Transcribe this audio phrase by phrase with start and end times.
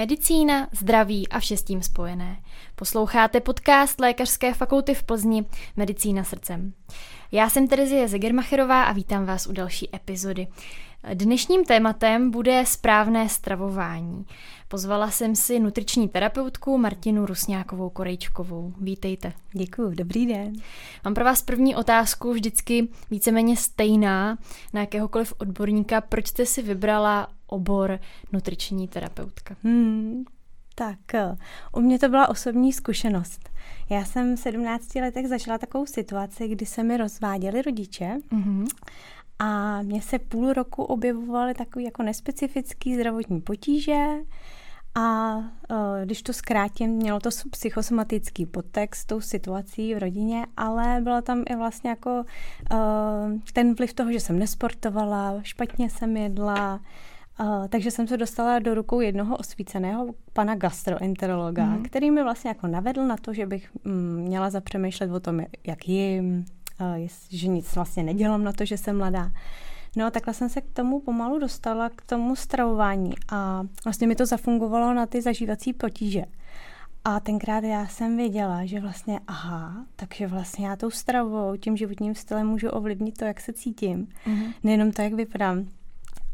[0.00, 2.36] Medicína, zdraví a vše s tím spojené.
[2.74, 5.44] Posloucháte podcast Lékařské fakulty v Plzni
[5.76, 6.72] Medicína srdcem.
[7.32, 10.46] Já jsem Terezie Zegermacherová a vítám vás u další epizody.
[11.14, 14.26] Dnešním tématem bude správné stravování.
[14.68, 18.72] Pozvala jsem si nutriční terapeutku Martinu Rusňákovou Korejčkovou.
[18.80, 19.32] Vítejte.
[19.52, 20.52] Děkuji, dobrý den.
[21.04, 24.38] Mám pro vás první otázku vždycky víceméně stejná
[24.72, 26.00] na jakéhokoliv odborníka.
[26.00, 27.98] Proč jste si vybrala obor
[28.32, 29.56] nutriční terapeutka?
[29.62, 30.24] Hmm,
[30.74, 31.36] tak, eh,
[31.76, 33.50] u mě to byla osobní zkušenost.
[33.90, 38.66] Já jsem v 17 letech zažila takovou situaci, kdy se mi rozváděli rodiče mm-hmm.
[39.38, 44.06] a mně se půl roku objevovaly takové jako nespecifické zdravotní potíže,
[44.94, 45.44] a uh,
[46.04, 51.56] když to zkrátím, mělo to psychosomatický podtext tou situací v rodině, ale byla tam i
[51.56, 52.24] vlastně jako
[52.72, 52.78] uh,
[53.52, 56.80] ten vliv toho, že jsem nesportovala, špatně jsem jedla,
[57.40, 61.82] Uh, takže jsem se dostala do rukou jednoho osvíceného pana gastroenterologa, mm.
[61.82, 65.88] který mi vlastně jako navedl na to, že bych mm, měla zapřemýšlet o tom, jak
[65.88, 66.44] jim,
[66.80, 69.30] uh, že nic vlastně nedělám na to, že jsem mladá.
[69.96, 74.14] No a takhle jsem se k tomu pomalu dostala, k tomu stravování a vlastně mi
[74.14, 76.24] to zafungovalo na ty zažívací potíže.
[77.04, 82.14] A tenkrát já jsem věděla, že vlastně aha, takže vlastně já tou stravou, tím životním
[82.14, 84.08] stylem můžu ovlivnit to, jak se cítím.
[84.26, 84.52] Mm-hmm.
[84.62, 85.66] Nejenom to, jak vypadám.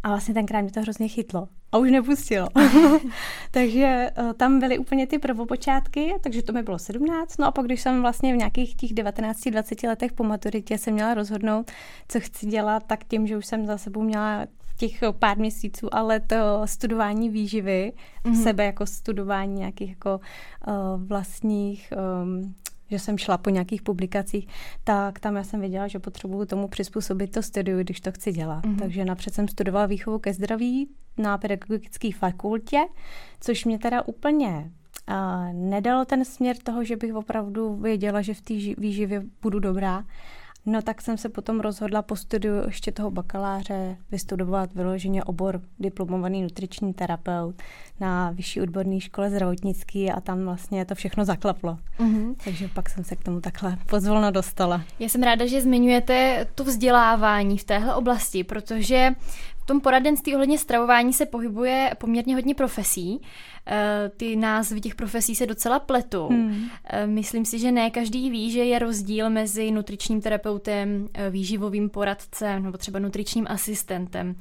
[0.02, 1.48] A vlastně tenkrát mě to hrozně chytlo.
[1.72, 2.48] A už nepustilo.
[3.50, 7.38] takže uh, tam byly úplně ty prvopočátky, takže to mi bylo 17.
[7.38, 11.14] No a pak, když jsem vlastně v nějakých těch 19-20 letech po maturitě se měla
[11.14, 11.70] rozhodnout,
[12.08, 16.02] co chci dělat, tak tím, že už jsem za sebou měla těch pár měsíců a
[16.02, 16.32] let
[16.64, 17.92] studování výživy,
[18.24, 18.42] mm-hmm.
[18.42, 20.20] sebe jako studování nějakých jako
[20.68, 20.74] uh,
[21.06, 22.54] vlastních um,
[22.90, 24.48] že jsem šla po nějakých publikacích,
[24.84, 28.64] tak tam já jsem věděla, že potřebuju tomu přizpůsobit to studiu, když to chci dělat.
[28.64, 28.78] Mm-hmm.
[28.78, 30.88] Takže napřed jsem studovala výchovu ke zdraví
[31.18, 32.78] na pedagogické fakultě,
[33.40, 34.70] což mě teda úplně
[35.08, 40.04] uh, nedalo ten směr toho, že bych opravdu věděla, že v té výživě budu dobrá,
[40.68, 46.42] No tak jsem se potom rozhodla po studiu ještě toho bakaláře vystudovat vyloženě obor diplomovaný
[46.42, 47.62] nutriční terapeut
[48.00, 51.78] na vyšší odborné škole zdravotnický a tam vlastně to všechno zaklaplo.
[51.98, 52.34] Mm-hmm.
[52.44, 54.82] Takže pak jsem se k tomu takhle pozvolno dostala.
[54.98, 59.10] Já jsem ráda, že zmiňujete to vzdělávání v téhle oblasti, protože
[59.66, 63.20] v tom poradenství ohledně stravování se pohybuje poměrně hodně profesí.
[63.66, 66.28] Eh, ty názvy těch profesí se docela pletou.
[66.28, 66.68] Hmm.
[66.84, 71.90] Eh, myslím si, že ne každý ví, že je rozdíl mezi nutričním terapeutem, eh, výživovým
[71.90, 74.34] poradcem nebo třeba nutričním asistentem.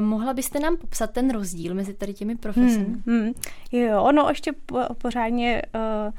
[0.00, 2.84] Mohla byste nám popsat ten rozdíl mezi tady těmi profesemi?
[2.84, 3.32] Hmm, hmm.
[3.72, 4.52] Jo, ono ještě
[4.98, 6.12] pořádně uh,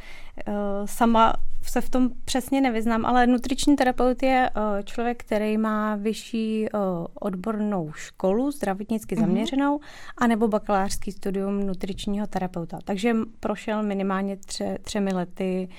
[0.47, 1.33] uh, sama
[1.69, 6.79] se v tom přesně nevyznám, ale nutriční terapeut je uh, člověk, který má vyšší uh,
[7.19, 9.19] odbornou školu, zdravotnicky mm-hmm.
[9.19, 9.79] zaměřenou,
[10.17, 12.79] anebo bakalářský studium nutričního terapeuta.
[12.83, 15.69] Takže prošel minimálně tře, třemi lety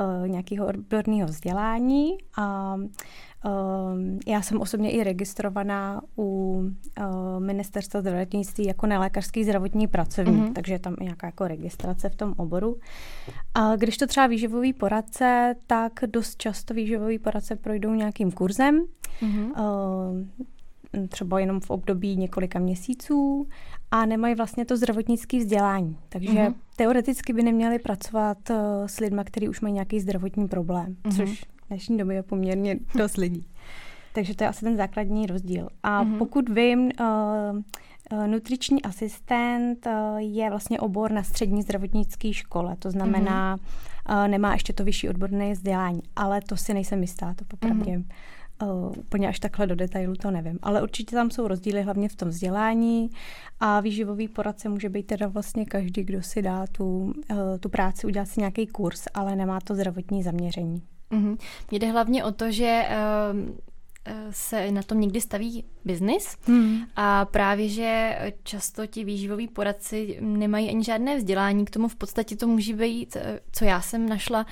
[0.00, 2.76] uh, nějakého odborného vzdělání a
[4.26, 6.60] já jsem osobně i registrovaná u
[6.98, 7.04] eh,
[7.38, 10.52] ministerstva zdravotnictví jako nelékařský zdravotní pracovník, mm-hmm.
[10.52, 12.78] takže je tam nějaká jako registrace v tom oboru.
[13.54, 18.84] A když to třeba výživový poradce, tak dost často výživový poradce projdou nějakým kurzem,
[19.22, 20.28] mm-hmm.
[21.08, 23.48] třeba jenom v období několika měsíců
[23.90, 25.98] a nemají vlastně to zdravotnické vzdělání.
[26.08, 26.54] Takže mm-hmm.
[26.76, 28.54] teoreticky by neměli pracovat eh,
[28.86, 31.16] s lidmi, kteří už mají nějaký zdravotní problém, mm-hmm.
[31.16, 33.46] což dnešní době je poměrně dost lidí.
[34.12, 35.68] Takže to je asi ten základní rozdíl.
[35.82, 36.18] A mm-hmm.
[36.18, 37.60] pokud vím, uh,
[38.12, 44.22] uh, nutriční asistent uh, je vlastně obor na střední zdravotnické škole, to znamená, mm-hmm.
[44.22, 47.92] uh, nemá ještě to vyšší odborné vzdělání, ale to si nejsem jistá, to popravdě.
[47.92, 48.04] Mm-hmm.
[48.62, 50.58] Uh, úplně až takhle do detailu to nevím.
[50.62, 53.10] Ale určitě tam jsou rozdíly hlavně v tom vzdělání
[53.60, 56.84] a výživový poradce může být teda vlastně každý, kdo si dá tu,
[57.30, 60.82] uh, tu práci, udělat si nějaký kurz, ale nemá to zdravotní zaměření.
[61.10, 61.38] Mm-hmm.
[61.70, 63.58] Mně jde hlavně o to, že uh,
[64.30, 66.80] se na tom někdy staví biznis mm.
[66.96, 72.36] a právě, že často ti výživoví poradci nemají ani žádné vzdělání, k tomu v podstatě
[72.36, 74.46] to může být, eh, co já jsem našla,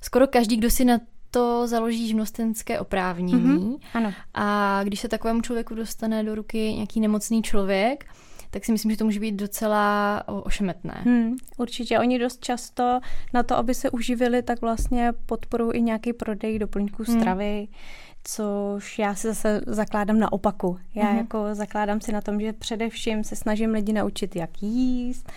[0.00, 0.98] skoro každý, kdo si na
[1.30, 3.78] to založí živnostenské oprávnění.
[3.78, 3.78] Mm-hmm.
[3.94, 4.12] Ano.
[4.34, 8.04] A když se takovému člověku dostane do ruky nějaký nemocný člověk,
[8.52, 11.00] tak si myslím, že to může být docela ošemetné.
[11.04, 11.98] Hmm, určitě.
[11.98, 13.00] Oni dost často
[13.34, 17.20] na to, aby se uživili, tak vlastně podporují i nějaký prodej doplňků hmm.
[17.20, 17.68] stravy,
[18.24, 20.78] což já si zase zakládám na opaku.
[20.94, 21.18] Já hmm.
[21.18, 25.32] jako zakládám si na tom, že především se snažím lidi naučit, jak jíst,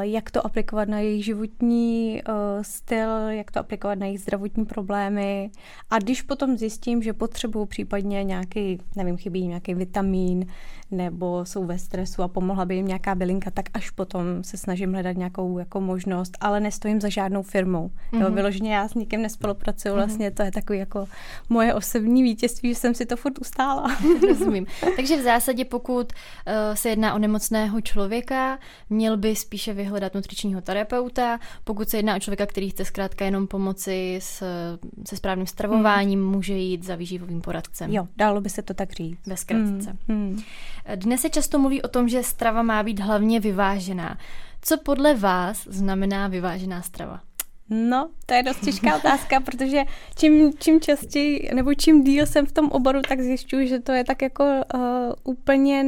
[0.00, 2.22] jak to aplikovat na jejich životní
[2.62, 5.50] styl, jak to aplikovat na jejich zdravotní problémy.
[5.90, 10.46] A když potom zjistím, že potřebuju případně nějaký, nevím, chybí nějaký vitamín,
[10.92, 14.92] nebo jsou ve stresu a pomohla by jim nějaká bylinka, tak až potom se snažím
[14.92, 17.88] hledat nějakou jako možnost, ale nestojím za žádnou firmou.
[17.88, 18.20] Mm-hmm.
[18.20, 18.34] Jo, mhm.
[18.34, 19.98] vyloženě já s nikým nespolupracuju, mm-hmm.
[19.98, 21.06] vlastně to je takový jako
[21.48, 23.96] moje osobní vítězství, že jsem si to furt ustála.
[24.28, 24.66] Rozumím.
[24.96, 28.58] Takže v zásadě, pokud uh, se jedná o nemocného člověka,
[28.90, 33.46] měl by spíše vyhledat nutričního terapeuta, pokud se jedná o člověka, který chce zkrátka jenom
[33.46, 34.42] pomoci s,
[35.08, 36.30] se správným stravováním, mm.
[36.30, 37.92] může jít za výživovým poradcem.
[37.92, 39.26] Jo, dalo by se to tak říct.
[39.26, 39.96] Ve zkratce.
[40.08, 40.16] Mm.
[40.16, 40.42] Mm.
[40.94, 44.18] Dnes se často mluví o tom, že strava má být hlavně vyvážená.
[44.62, 47.20] Co podle vás znamená vyvážená strava?
[47.74, 49.82] No, to je dost těžká otázka, protože
[50.18, 54.04] čím, čím častěji nebo čím díl jsem v tom oboru, tak zjišťuji, že to je
[54.04, 54.80] tak jako uh,
[55.24, 55.84] úplně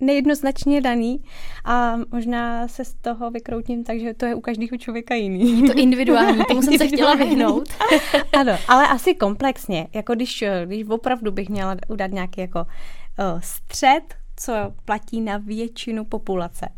[0.00, 1.20] nejednoznačně daný
[1.64, 5.60] a možná se z toho vykroutím tak, že to je u každého člověka jiný.
[5.60, 7.68] Je to individuální, tomu jsem se chtěla vyhnout.
[8.32, 14.14] ano, ale asi komplexně, jako když, když opravdu bych měla udat nějaký jako uh, střed,
[14.36, 14.52] co
[14.84, 16.68] platí na většinu populace,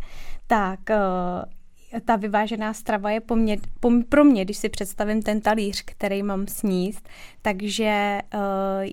[0.46, 3.20] tak uh, ta vyvážená strava je
[4.08, 7.08] pro mě, když si představím ten talíř, který mám sníst,
[7.46, 8.40] takže uh,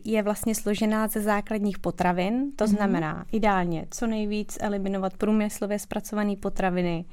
[0.03, 2.67] je vlastně složená ze základních potravin, to mm-hmm.
[2.67, 7.05] znamená ideálně co nejvíc eliminovat průmyslově zpracované potraviny,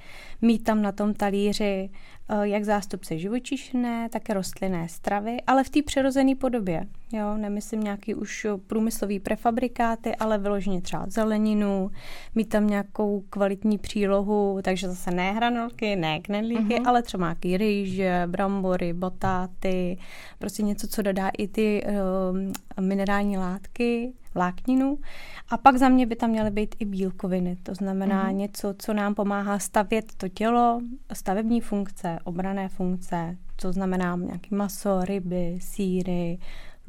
[0.43, 1.91] mít tam na tom talíři
[2.33, 6.87] Eh, jak zástupce živočišné, tak rostlinné stravy, ale v té přirozené podobě.
[7.13, 11.91] Jo, nemyslím nějaký už průmyslový prefabrikáty, ale vyloženě třeba zeleninu,
[12.35, 16.89] mít tam nějakou kvalitní přílohu, takže zase ne hranolky, ne knedlíky, uh-huh.
[16.89, 19.99] ale třeba nějaký rýže, brambory, batáty,
[20.39, 24.99] prostě něco, co dodá i ty uh, minerální látky, vlákninu.
[25.49, 28.39] A pak za mě by tam měly být i bílkoviny, to znamená mm.
[28.39, 30.81] něco, co nám pomáhá stavět to tělo,
[31.13, 36.39] stavební funkce, obrané funkce, to znamená nějaký maso, ryby, síry,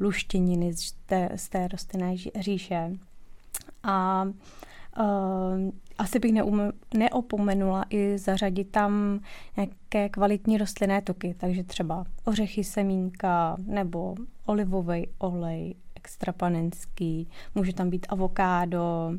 [0.00, 2.92] luštěniny z té, z té rostlinné říše.
[3.82, 4.32] A uh,
[5.98, 6.60] asi bych neum,
[6.94, 9.20] neopomenula i zařadit tam
[9.56, 14.14] nějaké kvalitní rostlinné tuky, takže třeba ořechy, semínka nebo
[14.46, 19.12] olivový olej, extra panenský, může tam být avokádo,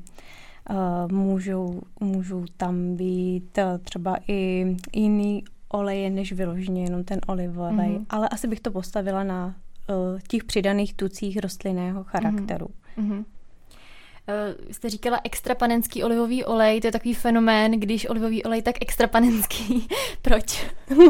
[0.69, 7.77] uh, můžou, můžou tam být uh, třeba i jiný oleje, než vyloženě jenom ten olivový,
[7.77, 8.05] mm-hmm.
[8.09, 12.67] ale asi bych to postavila na uh, těch přidaných tucích rostlinného charakteru.
[12.97, 13.25] Mm-hmm.
[14.27, 19.87] Uh, jste říkala extrapanenský olivový olej, to je takový fenomén, když olivový olej, tak extrapanenský.
[20.21, 20.65] Proč?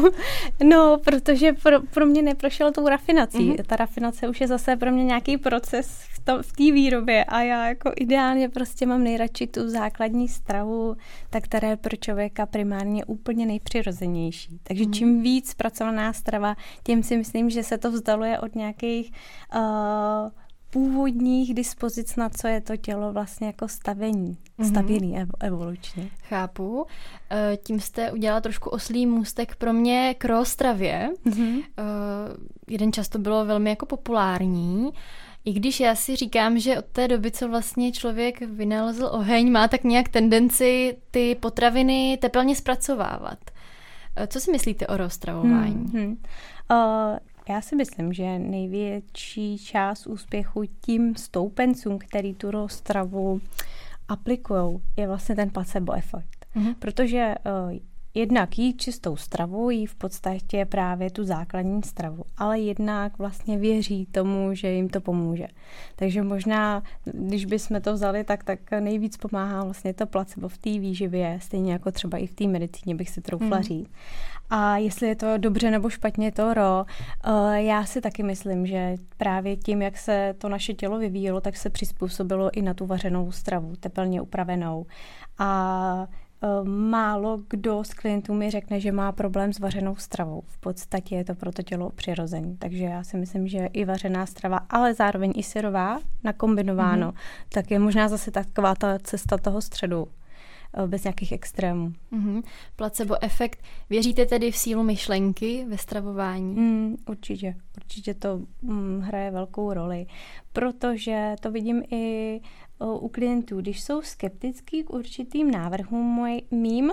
[0.64, 3.38] no, protože pro, pro mě neprošel tou rafinací.
[3.38, 3.64] Mm-hmm.
[3.66, 7.68] Ta rafinace už je zase pro mě nějaký proces v v té výrobě a já
[7.68, 10.96] jako ideálně prostě mám nejradši tu základní stravu,
[11.30, 14.60] tak která je pro člověka primárně úplně nejpřirozenější.
[14.62, 14.92] Takže mm-hmm.
[14.92, 19.12] čím víc pracovaná strava, tím si myslím, že se to vzdaluje od nějakých
[19.54, 19.60] uh,
[20.74, 24.68] původních dispozic, na co je to tělo vlastně jako stavení, mm-hmm.
[24.68, 26.10] stavěný ev- evolučně.
[26.28, 26.86] Chápu.
[27.30, 31.10] E, tím jste udělala trošku oslý můstek pro mě k rozstravě.
[31.26, 31.62] Mm-hmm.
[32.68, 34.90] Jeden čas to bylo velmi jako populární.
[35.44, 39.68] I když já si říkám, že od té doby, co vlastně člověk vynalezl oheň, má
[39.68, 43.38] tak nějak tendenci ty potraviny teplně zpracovávat.
[44.16, 45.86] E, co si myslíte o rozstravování?
[45.92, 46.16] Hmm, hmm.
[46.70, 53.40] Uh, já si myslím, že největší část úspěchu tím stoupencům, který tu rozstravu
[54.08, 56.46] aplikují, je vlastně ten placebo efekt.
[56.56, 56.74] Mm-hmm.
[56.78, 57.78] Protože uh,
[58.14, 64.06] jednak jí čistou stravu, jí v podstatě právě tu základní stravu, ale jednak vlastně věří
[64.06, 65.46] tomu, že jim to pomůže.
[65.96, 70.70] Takže možná, když bychom to vzali, tak, tak nejvíc pomáhá vlastně to placebo v té
[70.70, 73.62] výživě, stejně jako třeba i v té medicíně bych si troufla mm.
[73.62, 73.90] říct.
[74.50, 76.86] A jestli je to dobře nebo špatně, to ro.
[77.26, 81.56] Uh, já si taky myslím, že právě tím, jak se to naše tělo vyvíjelo, tak
[81.56, 84.86] se přizpůsobilo i na tu vařenou stravu, teplně upravenou.
[85.38, 86.08] A
[86.64, 90.42] málo kdo z klientů mi řekne, že má problém s vařenou stravou.
[90.46, 92.56] V podstatě je to pro to tělo přirozený.
[92.56, 97.48] Takže já si myslím, že i vařená strava, ale zároveň i syrová, nakombinováno, mm-hmm.
[97.48, 100.08] tak je možná zase taková ta cesta toho středu.
[100.76, 101.92] Eh, bez nějakých extrémů.
[102.12, 102.42] Mm-hmm.
[102.76, 103.62] Placebo efekt.
[103.90, 106.54] Věříte tedy v sílu myšlenky ve stravování?
[106.54, 107.54] Mm, určitě.
[107.76, 110.06] Určitě to mm, hraje velkou roli,
[110.52, 113.60] protože to vidím i o, u klientů.
[113.60, 116.92] Když jsou skeptický k určitým návrhům moj, mým,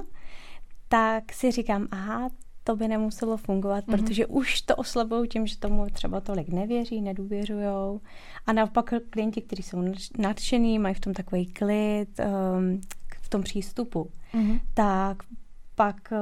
[0.88, 2.30] tak si říkám, aha,
[2.64, 3.98] to by nemuselo fungovat, mm-hmm.
[3.98, 8.00] protože už to oslabují tím, že tomu třeba tolik nevěří, nedůvěřují.
[8.46, 9.84] A naopak klienti, kteří jsou
[10.18, 12.82] nadšený, mají v tom takový klid, um,
[13.32, 14.60] tom přístupu, mm-hmm.
[14.74, 15.18] tak
[15.76, 16.18] pak uh,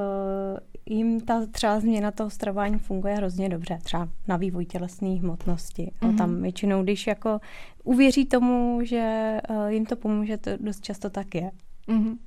[0.89, 5.91] jim ta třeba změna toho stravování funguje hrozně dobře, třeba na vývoj tělesné hmotnosti.
[6.01, 6.13] Mm-hmm.
[6.13, 6.41] A tam mhm.
[6.41, 7.39] většinou, když jako
[7.83, 11.51] uvěří tomu, že uh, jim to pomůže, to dost často tak je.
[11.87, 12.17] Mm-hmm.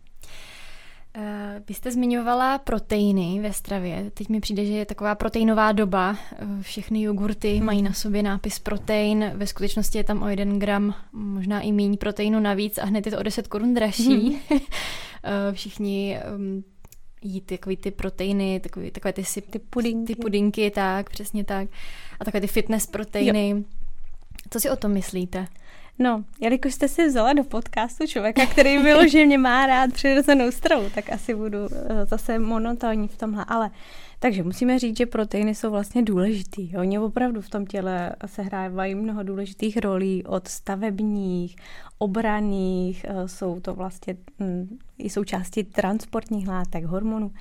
[1.68, 4.10] Vy jste zmiňovala proteiny ve stravě.
[4.14, 6.16] Teď mi přijde, že je taková proteinová doba.
[6.60, 9.32] Všechny jogurty mají na sobě nápis protein.
[9.34, 13.12] Ve skutečnosti je tam o jeden gram, možná i méně proteinu navíc a hned je
[13.12, 14.30] to o 10 korun dražší.
[14.30, 14.58] Mm.
[15.52, 16.18] Všichni
[17.22, 20.14] jít takový ty proteiny, takový, takové ty, ty, pudinky.
[20.14, 21.68] ty pudinky, tak, přesně tak.
[22.20, 23.50] A takové ty fitness proteiny.
[23.50, 23.62] Jo.
[24.50, 25.46] Co si o tom myslíte?
[25.98, 31.12] No, jelikož jste si vzala do podcastu člověka, který vyloženě má rád přirozenou stravu, tak
[31.12, 33.44] asi budu eh, zase monotónní v tomhle.
[33.48, 33.70] Ale
[34.22, 36.76] takže musíme říct, že proteiny jsou vlastně důležitý.
[36.76, 41.56] Oni opravdu v tom těle sehrávají mnoho důležitých rolí od stavebních,
[41.98, 47.32] obraných, eh, jsou to vlastně hm, i součástí transportních látek, hormonů.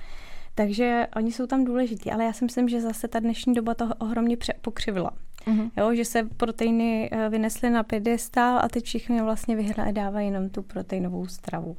[0.54, 3.88] Takže oni jsou tam důležitý, ale já si myslím, že zase ta dnešní doba to
[3.98, 5.10] ohromně pokřivila.
[5.46, 5.70] Mm-hmm.
[5.76, 10.62] Jo, že se proteiny eh, vynesly na pědestál a teď všichni vlastně vyhledávají jenom tu
[10.62, 11.76] proteinovou stravu.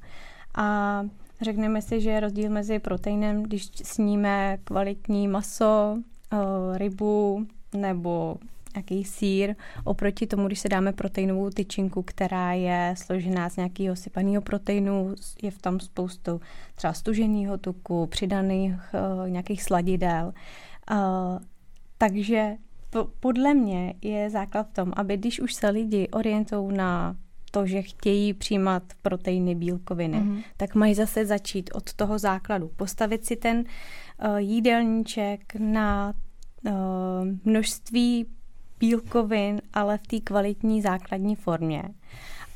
[0.55, 1.03] A
[1.43, 5.97] řekneme si, že je rozdíl mezi proteinem, když sníme kvalitní maso,
[6.33, 8.37] eh, rybu nebo
[8.75, 14.41] nějaký sír, oproti tomu, když se dáme proteinovou tyčinku, která je složená z nějakého sypaného
[14.41, 16.41] proteinu, je v tom spoustu
[16.75, 20.33] třeba stuženého tuku, přidaných uh, nějakých sladidel.
[20.91, 20.97] Uh,
[21.97, 22.51] takže
[22.89, 27.15] po, podle mě je základ v tom, aby když už se lidi orientují na
[27.53, 30.43] to, že chtějí přijímat proteiny, bílkoviny, mm-hmm.
[30.57, 32.71] tak mají zase začít od toho základu.
[32.75, 36.13] Postavit si ten uh, jídelníček na
[36.65, 36.73] uh,
[37.45, 38.25] množství
[38.79, 41.83] bílkovin, ale v té kvalitní základní formě.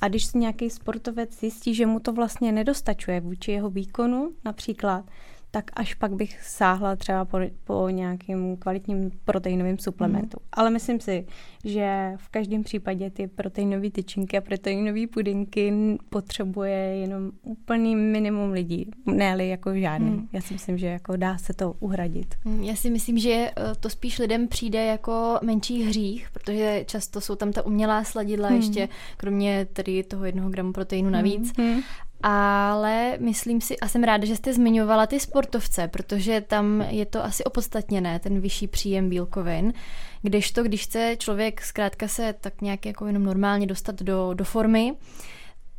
[0.02, 5.06] A když si nějaký sportovec zjistí, že mu to vlastně nedostačuje vůči jeho výkonu například,
[5.52, 10.38] tak až pak bych sáhla třeba po, po nějakým kvalitním proteinovým suplementu.
[10.42, 10.48] Mm.
[10.52, 11.26] Ale myslím si,
[11.66, 15.74] že v každém případě ty proteinové tyčinky a proteinové pudinky
[16.10, 20.10] potřebuje jenom úplný minimum lidí, ne jako žádný.
[20.10, 20.28] Mm.
[20.34, 22.36] Já si myslím, že jako dá se to uhradit.
[22.46, 27.22] Mm, já si myslím, že eh, to spíš lidem přijde jako menší hřích, protože často
[27.22, 28.56] jsou tam ta umělá sladidla mm.
[28.56, 31.58] ještě, kromě tedy toho jednoho gramu proteinu navíc.
[31.58, 31.80] Mm
[32.24, 37.24] ale myslím si, a jsem ráda, že jste zmiňovala ty sportovce, protože tam je to
[37.24, 39.74] asi opodstatněné, ten vyšší příjem bílkovin,
[40.22, 44.94] kdežto, když chce člověk zkrátka se tak nějak jako jenom normálně dostat do, do formy,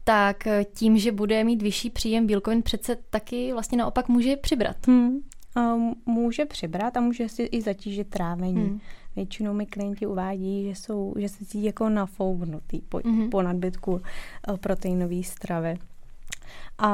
[0.05, 4.87] tak tím, že bude mít vyšší příjem bílkovin, přece taky vlastně naopak může přibrat.
[4.87, 5.21] Hmm.
[6.07, 8.63] může přibrat a může si i zatížit trávení.
[8.63, 8.81] Hmm.
[9.17, 13.31] Většinou mi klienti uvádí, že, jsou, že se cítí jako nafouknutý po, hmm.
[13.31, 15.79] po nadbytku eh, proteinové stravy.
[16.79, 16.89] A,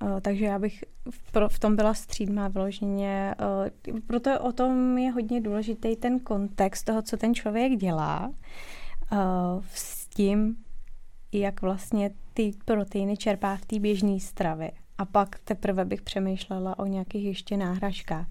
[0.00, 3.34] a takže já bych v, v tom byla střídmá vyloženě.
[4.06, 8.32] proto o tom je hodně důležitý ten kontext toho, co ten člověk dělá
[9.74, 10.56] s tím,
[11.32, 14.70] jak vlastně ty proteiny čerpá v té běžné stravě.
[14.98, 18.26] A pak teprve bych přemýšlela o nějakých ještě náhražkách.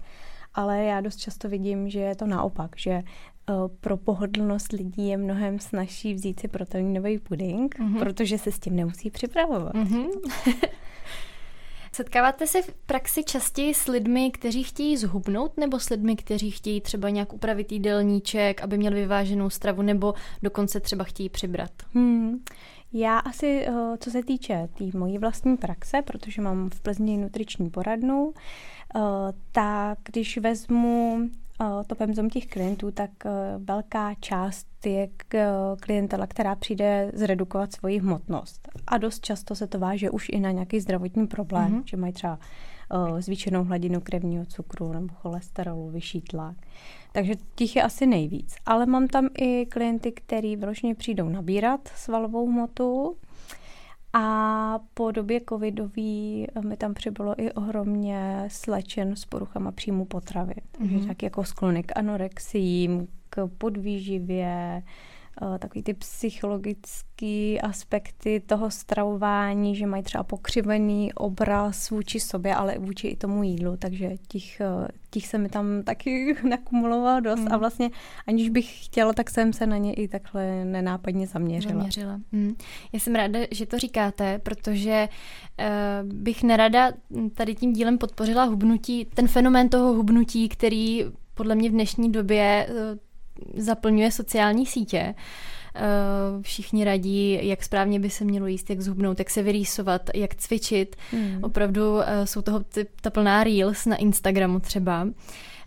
[0.54, 3.02] Ale já dost často vidím, že je to naopak, že
[3.80, 7.98] pro pohodlnost lidí je mnohem snažší vzít si proteinový puding, mm-hmm.
[7.98, 9.74] protože se s tím nemusí připravovat.
[9.74, 10.08] Mm-hmm.
[11.92, 16.80] Setkáváte se v praxi častěji s lidmi, kteří chtějí zhubnout, nebo s lidmi, kteří chtějí
[16.80, 21.70] třeba nějak upravit jídelníček, aby měl vyváženou stravu, nebo dokonce třeba chtějí přibrat?
[21.94, 22.38] Hmm.
[22.92, 27.16] Já asi, eh, co se týče té tý mojí vlastní praxe, protože mám v Plzni
[27.16, 28.32] nutriční poradnu,
[28.96, 29.00] eh,
[29.52, 31.20] tak když vezmu
[31.86, 35.08] to pemzom těch klientů, tak eh, velká část je
[35.80, 38.68] klientela, která přijde zredukovat svoji hmotnost.
[38.86, 41.82] A dost často se to váže už i na nějaký zdravotní problém, mm-hmm.
[41.86, 42.38] že mají třeba
[43.18, 46.56] zvýšenou hladinu krevního cukru nebo cholesterolu, vyšší tlak.
[47.12, 48.54] Takže těch je asi nejvíc.
[48.66, 53.16] Ale mám tam i klienty, kteří vyloženě přijdou nabírat svalovou hmotu,
[54.18, 60.54] a po době covidový eh, mi tam přibylo i ohromně slečen s poruchama příjmu potravy.
[60.72, 61.06] Takže mm-hmm.
[61.06, 64.82] tak jako sklony k anorexím, k podvýživě,
[65.58, 72.78] takový ty psychologické aspekty toho stravování, že mají třeba pokřivený obraz vůči sobě, ale i
[72.78, 77.52] vůči i tomu jídlu, takže těch, eh, těch se mi tam taky nakumulovalo dost mm.
[77.52, 77.90] a vlastně
[78.26, 81.74] aniž bych chtěla, tak jsem se na ně i takhle nenápadně zaměřila.
[81.74, 82.20] zaměřila.
[82.32, 82.54] Mm.
[82.92, 85.08] Já jsem ráda, že to říkáte, protože
[85.58, 86.92] uh, bych nerada
[87.34, 92.68] tady tím dílem podpořila hubnutí, ten fenomén toho hubnutí, který podle mě v dnešní době
[93.56, 95.14] zaplňuje sociální sítě.
[96.40, 100.96] všichni radí, jak správně by se mělo jíst, jak zhubnout, jak se vyrýsovat, jak cvičit.
[101.12, 101.38] Mm.
[101.42, 101.82] Opravdu
[102.24, 105.06] jsou toho ty, ta plná reels na Instagramu třeba.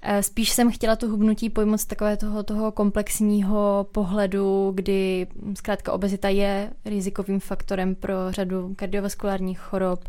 [0.01, 5.91] Eh, spíš jsem chtěla to hubnutí pojmout z takového toho, toho komplexního pohledu, kdy zkrátka
[5.91, 10.03] obezita je rizikovým faktorem pro řadu kardiovaskulárních chorob,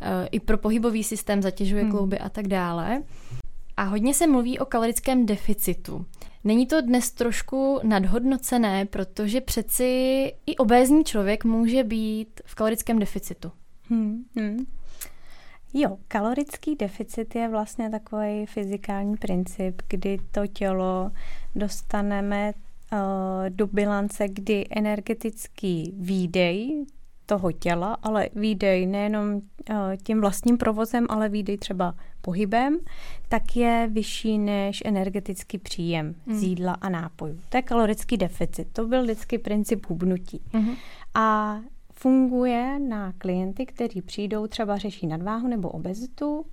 [0.00, 1.90] eh, i pro pohybový systém, zatěžuje hmm.
[1.90, 3.02] klouby a tak dále.
[3.76, 6.06] A hodně se mluví o kalorickém deficitu.
[6.44, 9.84] Není to dnes trošku nadhodnocené, protože přeci
[10.46, 13.52] i obézní člověk může být v kalorickém deficitu.
[13.88, 14.66] Hmm, hmm.
[15.74, 21.10] Jo, kalorický deficit je vlastně takový fyzikální princip, kdy to tělo
[21.54, 22.52] dostaneme
[22.92, 22.98] uh,
[23.48, 26.84] do bilance, kdy energetický výdej
[27.32, 29.40] toho těla, ale výdej nejenom uh,
[30.02, 32.78] tím vlastním provozem, ale výdej třeba pohybem,
[33.28, 36.36] tak je vyšší než energetický příjem hmm.
[36.36, 37.38] z jídla a nápojů.
[37.48, 38.68] To je kalorický deficit.
[38.72, 40.40] To byl vždycky princip hubnutí.
[40.52, 40.74] Hmm.
[41.14, 41.58] A
[41.94, 46.44] funguje na klienty, kteří přijdou, třeba řeší nadváhu nebo obezitu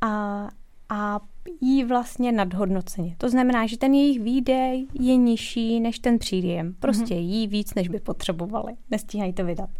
[0.00, 0.48] a,
[0.88, 1.20] a
[1.60, 3.16] jí vlastně nadhodnoceně.
[3.18, 6.74] To znamená, že ten jejich výdej je nižší než ten příjem.
[6.80, 7.28] Prostě mm-hmm.
[7.28, 8.72] jí víc, než by potřebovali.
[8.90, 9.70] Nestíhají to vydat.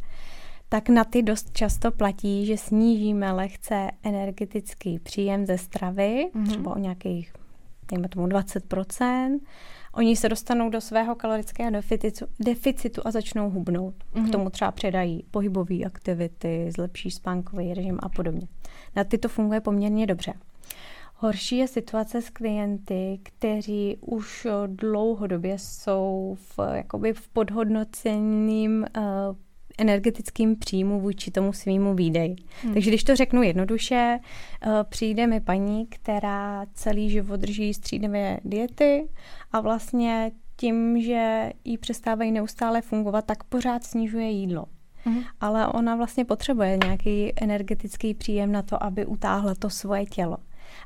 [0.72, 6.46] Tak na ty dost často platí, že snížíme lehce energetický příjem ze stravy, mm-hmm.
[6.46, 7.32] třeba o nějakých,
[7.90, 9.40] dejme tomu 20%,
[9.94, 13.94] Oni se dostanou do svého kalorického deficitu, deficitu a začnou hubnout.
[13.94, 14.12] Mm-hmm.
[14.12, 14.30] K mhm.
[14.30, 18.48] tomu třeba předají pohybové aktivity, zlepší spánkový režim a podobně.
[18.96, 20.32] Na ty to funguje poměrně dobře.
[21.14, 29.36] Horší je situace s klienty, kteří už dlouhodobě jsou v, jakoby v podhodnoceným uh,
[29.82, 32.36] energetickým příjmu vůči tomu svýmu výdej.
[32.62, 32.74] Hmm.
[32.74, 39.08] Takže když to řeknu jednoduše, eh, přijde mi paní, která celý život drží střídavě diety
[39.52, 44.64] a vlastně tím, že jí přestávají neustále fungovat, tak pořád snižuje jídlo.
[45.04, 45.20] Mm.
[45.40, 50.36] Ale ona vlastně potřebuje nějaký energetický příjem na to, aby utáhla to svoje tělo.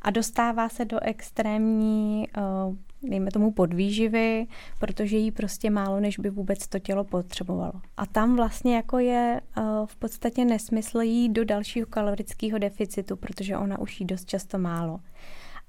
[0.02, 2.26] A dostává se do extrémní
[2.68, 4.47] uh, dejme tomu podvýživy,
[4.78, 7.73] protože jí prostě málo, než by vůbec to tělo potřebovalo.
[7.97, 13.56] A tam vlastně jako je uh, v podstatě nesmysl jít do dalšího kalorického deficitu, protože
[13.56, 15.00] ona už jí dost často málo.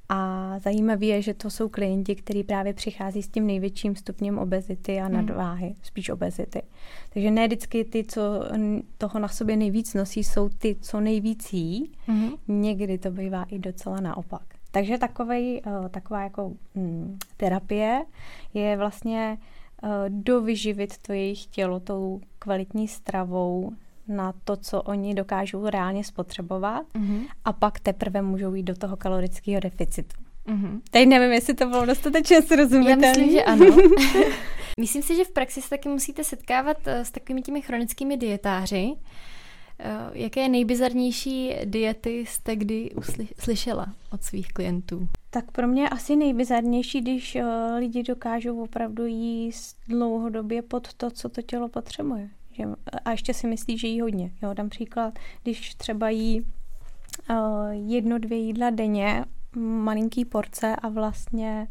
[0.10, 4.99] A zajímavé je, že to jsou klienti, kteří právě přichází s tím největším stupněm obezity
[4.99, 5.13] a hmm.
[5.13, 5.75] nadváhy, mm.
[5.82, 6.62] spíš obezity.
[7.10, 8.21] Takže ne vždycky ty, co
[8.97, 11.91] toho na sobě nejvíc nosí, jsou ty, co nejvíc jí.
[12.08, 12.30] Mm.
[12.47, 14.57] Někdy to bývá i docela naopak.
[14.71, 18.06] Takže takovej, uh, taková jako hm, terapie
[18.53, 19.38] je vlastně
[19.84, 23.71] uh, dovyživit to jejich tělo tou kvalitní stravou
[24.08, 27.25] na to, co oni dokážou reálně spotřebovat mm-hmm.
[27.45, 30.15] a pak teprve můžou jít do toho kalorického deficitu.
[30.47, 30.82] Mm-hmm.
[30.91, 33.08] Teď nevím, jestli to bylo dostatečně srozumitelné.
[33.08, 33.65] Já myslím, že ano.
[34.80, 38.95] myslím si, že v praxi se taky musíte setkávat eh, s takovými těmi chronickými dietáři,
[38.95, 38.99] Eh,
[40.13, 42.92] jaké nejbizarnější diety jste kdy
[43.40, 45.08] slyšela od svých klientů?
[45.30, 47.44] Tak pro mě asi nejbizarnější, když uh,
[47.78, 52.30] lidi dokážou opravdu jíst dlouhodobě pod to, co to tělo potřebuje.
[53.06, 54.32] A ještě si myslí, že jí hodně.
[54.44, 57.38] Jo, dám příklad, když třeba jí uh,
[57.72, 61.68] jedno, dvě jídla denně, malinký porce a vlastně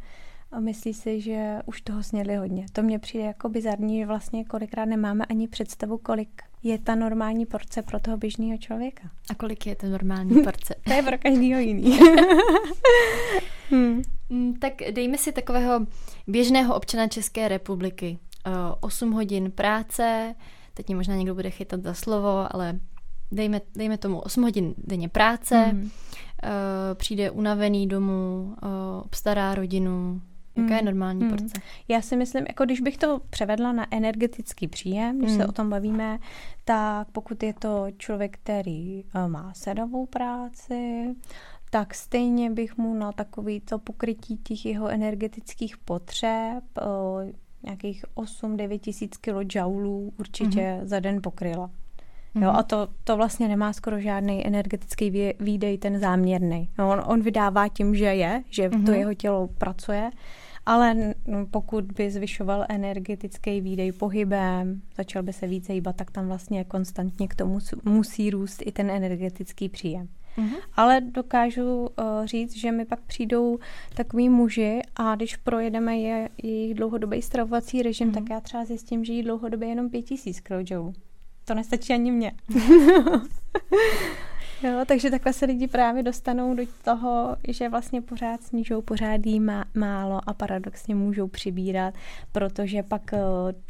[0.60, 2.66] myslí si, že už toho snědli hodně.
[2.72, 7.46] To mně přijde jako bizarní, že vlastně kolikrát nemáme ani představu, kolik je ta normální
[7.46, 9.10] porce pro toho běžného člověka.
[9.30, 10.74] A kolik je ta normální porce?
[10.84, 11.98] to je pro každýho jiný.
[13.70, 14.02] hmm.
[14.60, 15.86] Tak dejme si takového
[16.26, 18.18] běžného občana České republiky.
[18.80, 20.34] 8 hodin práce,
[20.74, 22.80] teď mě možná někdo bude chytat za slovo, ale
[23.32, 25.90] dejme, dejme tomu 8 hodin denně práce, hmm.
[26.94, 28.56] přijde unavený domů,
[29.04, 30.20] obstará rodinu,
[30.56, 30.86] Jaká je hmm.
[30.86, 31.30] normální hmm.
[31.30, 31.60] porce?
[31.88, 35.40] Já si myslím, jako když bych to převedla na energetický příjem, když hmm.
[35.40, 36.18] se o tom bavíme,
[36.64, 41.14] tak pokud je to člověk, který eh, má sedavou práci,
[41.70, 48.78] tak stejně bych mu na takový to pokrytí těch jeho energetických potřeb eh, nějakých 8-9
[48.78, 50.84] tisíc kilojoulů určitě mm-hmm.
[50.84, 51.70] za den pokryla.
[52.34, 52.56] Jo, mhm.
[52.56, 56.70] a to, to vlastně nemá skoro žádný energetický výdej, ten záměrný.
[56.78, 58.84] No, on, on vydává tím, že je, že mm-hmm.
[58.84, 60.10] to jeho tělo pracuje,
[60.66, 61.14] ale
[61.50, 67.28] pokud by zvyšoval energetický výdej pohybem, začal by se více hýbat, tak tam vlastně konstantně
[67.28, 70.08] k tomu musí růst i ten energetický příjem.
[70.38, 70.56] Mm-hmm.
[70.74, 71.86] Ale dokážu uh,
[72.24, 73.58] říct, že mi pak přijdou
[73.94, 78.14] takový muži a když projedeme je, jejich dlouhodobý stravovací režim, mm-hmm.
[78.14, 80.74] tak já třeba zjistím, že jí dlouhodobě jenom 5000 kJ.
[81.44, 82.32] To nestačí ani mě.
[84.62, 89.40] Jo, takže takhle se lidi právě dostanou do toho, že vlastně pořád snižou, pořád jí
[89.40, 91.94] má, málo a paradoxně můžou přibírat,
[92.32, 93.18] protože pak eh,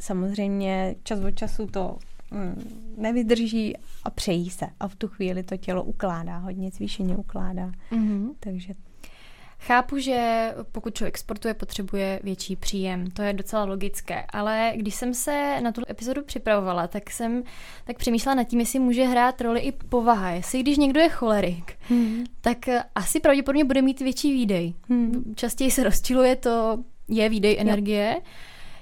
[0.00, 1.98] samozřejmě čas od času to
[2.30, 4.66] mm, nevydrží a přejí se.
[4.80, 7.72] A v tu chvíli to tělo ukládá, hodně zvýšeně ukládá.
[7.92, 8.30] Mm-hmm.
[8.40, 8.74] Takže
[9.58, 15.14] Chápu, že pokud člověk sportuje, potřebuje větší příjem, to je docela logické, ale když jsem
[15.14, 17.42] se na tu epizodu připravovala, tak jsem
[17.84, 20.30] tak přemýšlela nad tím, jestli může hrát roli i povaha.
[20.30, 22.24] Jestli když někdo je cholerik, hmm.
[22.40, 22.58] tak
[22.94, 24.74] asi pravděpodobně bude mít větší výdej.
[24.88, 25.34] Hmm.
[25.36, 28.14] Častěji se rozčiluje, to je výdej energie.
[28.14, 28.22] Jo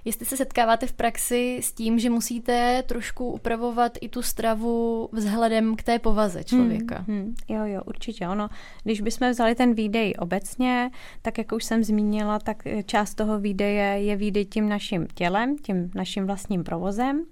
[0.05, 5.77] jestli se setkáváte v praxi s tím, že musíte trošku upravovat i tu stravu vzhledem
[5.77, 7.05] k té povaze člověka.
[7.09, 7.35] Hmm, hmm.
[7.49, 8.29] Jo, jo, určitě.
[8.29, 8.49] Ono,
[8.85, 10.91] když bychom vzali ten výdej obecně,
[11.23, 15.91] tak jak už jsem zmínila, tak část toho výdeje je výdej tím naším tělem, tím
[15.95, 17.25] naším vlastním provozem.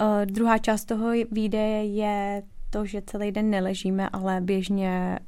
[0.00, 2.42] Uh, druhá část toho výdeje je
[2.74, 5.18] to, že celý den neležíme, ale běžně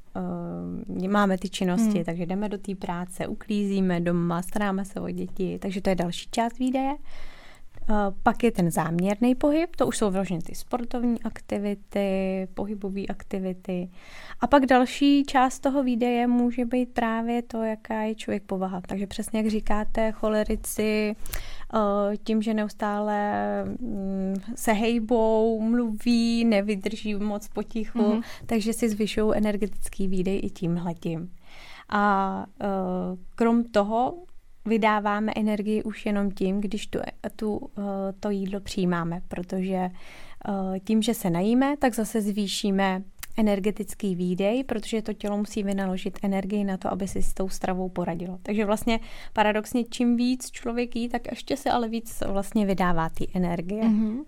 [0.99, 2.05] uh, máme ty činnosti, hmm.
[2.05, 6.29] takže jdeme do té práce, uklízíme doma, staráme se o děti, takže to je další
[6.31, 6.91] část výdeje.
[6.91, 7.36] Uh,
[8.23, 13.91] pak je ten záměrný pohyb, to už jsou vyloženě ty sportovní aktivity, pohybové aktivity.
[14.41, 18.81] A pak další část toho výdeje může být právě to, jaká je člověk povaha.
[18.87, 21.17] Takže přesně jak říkáte, cholerici,
[21.75, 28.23] Eh, tím, že neustále mm, se hejbou, mluví, nevydrží moc potichu, mm-hmm.
[28.47, 31.31] takže si zvyšují energetický výdej i tímhletím.
[31.89, 32.67] A eh,
[33.35, 34.15] krom toho
[34.67, 36.99] vydáváme energii už jenom tím, když tu,
[37.37, 37.83] tu, eh,
[38.21, 39.91] to jídlo přijímáme, protože
[40.85, 43.03] tím, že se najíme, tak zase zvýšíme
[43.37, 47.89] energetický výdej, protože to tělo musí vynaložit energii na to, aby si s tou stravou
[47.89, 48.39] poradilo.
[48.43, 49.01] Takže vlastně
[49.33, 53.85] paradoxně čím víc člověk jí, tak ještě se ale víc vlastně vydává ty energie.
[53.85, 54.25] Mm-hmm.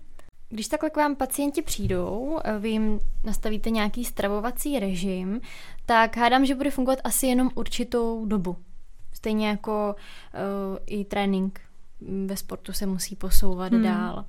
[0.49, 5.41] Když takhle k vám pacienti přijdou, eh, vy jim nastavíte nějaký stravovací režim,
[5.85, 8.55] tak hádám, že bude fungovat asi jenom určitou dobu.
[9.13, 11.61] Stejně jako uh, i trénink
[12.25, 13.83] ve sportu se musí posouvat hmm.
[13.83, 14.25] dál.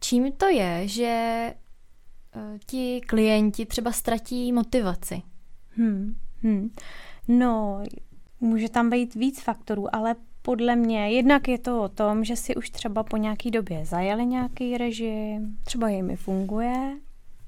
[0.00, 1.54] Čím to je, že
[2.36, 5.22] Eh, ti klienti třeba ztratí motivaci?
[5.70, 6.70] Hmm, hmm.
[7.28, 7.82] No,
[8.40, 12.56] může tam být víc faktorů, ale podle mě jednak je to o tom, že si
[12.56, 16.98] už třeba po nějaký době zajeli nějaký režim, třeba jim funguje,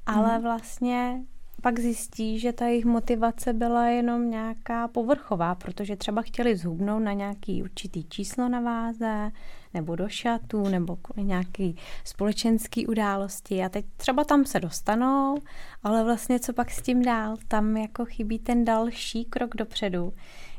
[0.07, 0.43] ale hmm.
[0.43, 1.23] vlastně
[1.63, 7.13] pak zjistí, že ta jejich motivace byla jenom nějaká povrchová, protože třeba chtěli zhubnout na
[7.13, 9.31] nějaký určitý číslo na váze,
[9.75, 15.37] nebo do šatů, nebo nějaký společenský události a teď třeba tam se dostanou,
[15.83, 17.37] ale vlastně co pak s tím dál?
[17.49, 20.13] Tam jako chybí ten další krok dopředu,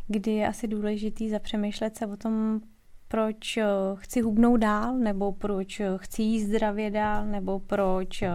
[0.08, 2.62] kdy je asi důležitý zapřemýšlet se o tom,
[3.08, 8.30] proč eh, chci hubnout dál, nebo proč eh, chci jíst zdravě dál, nebo proč eh,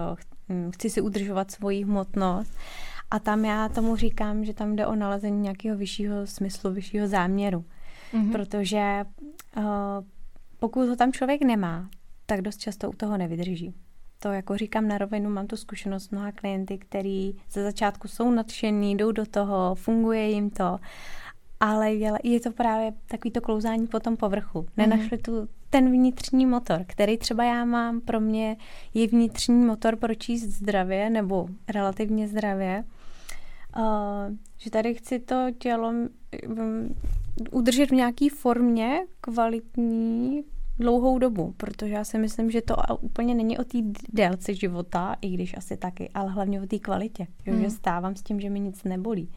[0.71, 2.53] chci si udržovat svoji hmotnost.
[3.11, 7.65] A tam já tomu říkám, že tam jde o nalezení nějakého vyššího smyslu, vyššího záměru.
[8.13, 8.33] Mm-hmm.
[8.33, 9.05] Protože
[9.57, 9.65] uh,
[10.59, 11.89] pokud ho tam člověk nemá,
[12.27, 13.75] tak dost často u toho nevydrží.
[14.19, 18.97] To jako říkám na rovinu, mám tu zkušenost mnoha klienty, který ze začátku jsou nadšený,
[18.97, 20.79] jdou do toho, funguje jim to,
[21.61, 21.93] ale
[22.23, 24.59] je to právě takový to klouzání po tom povrchu.
[24.59, 24.69] Mhm.
[24.77, 28.57] Nenašli tu ten vnitřní motor, který třeba já mám, pro mě
[28.95, 32.85] je vnitřní motor pro číst zdravě nebo relativně zdravě.
[33.79, 33.85] Uh,
[34.57, 36.09] že tady chci to tělo um,
[37.51, 40.45] udržet v nějaké formě kvalitní
[40.79, 45.31] dlouhou dobu, protože já si myslím, že to úplně není o té délce života, i
[45.31, 47.63] když asi taky, ale hlavně o té kvalitě, mm.
[47.63, 49.31] že stávám s tím, že mi nic nebolí.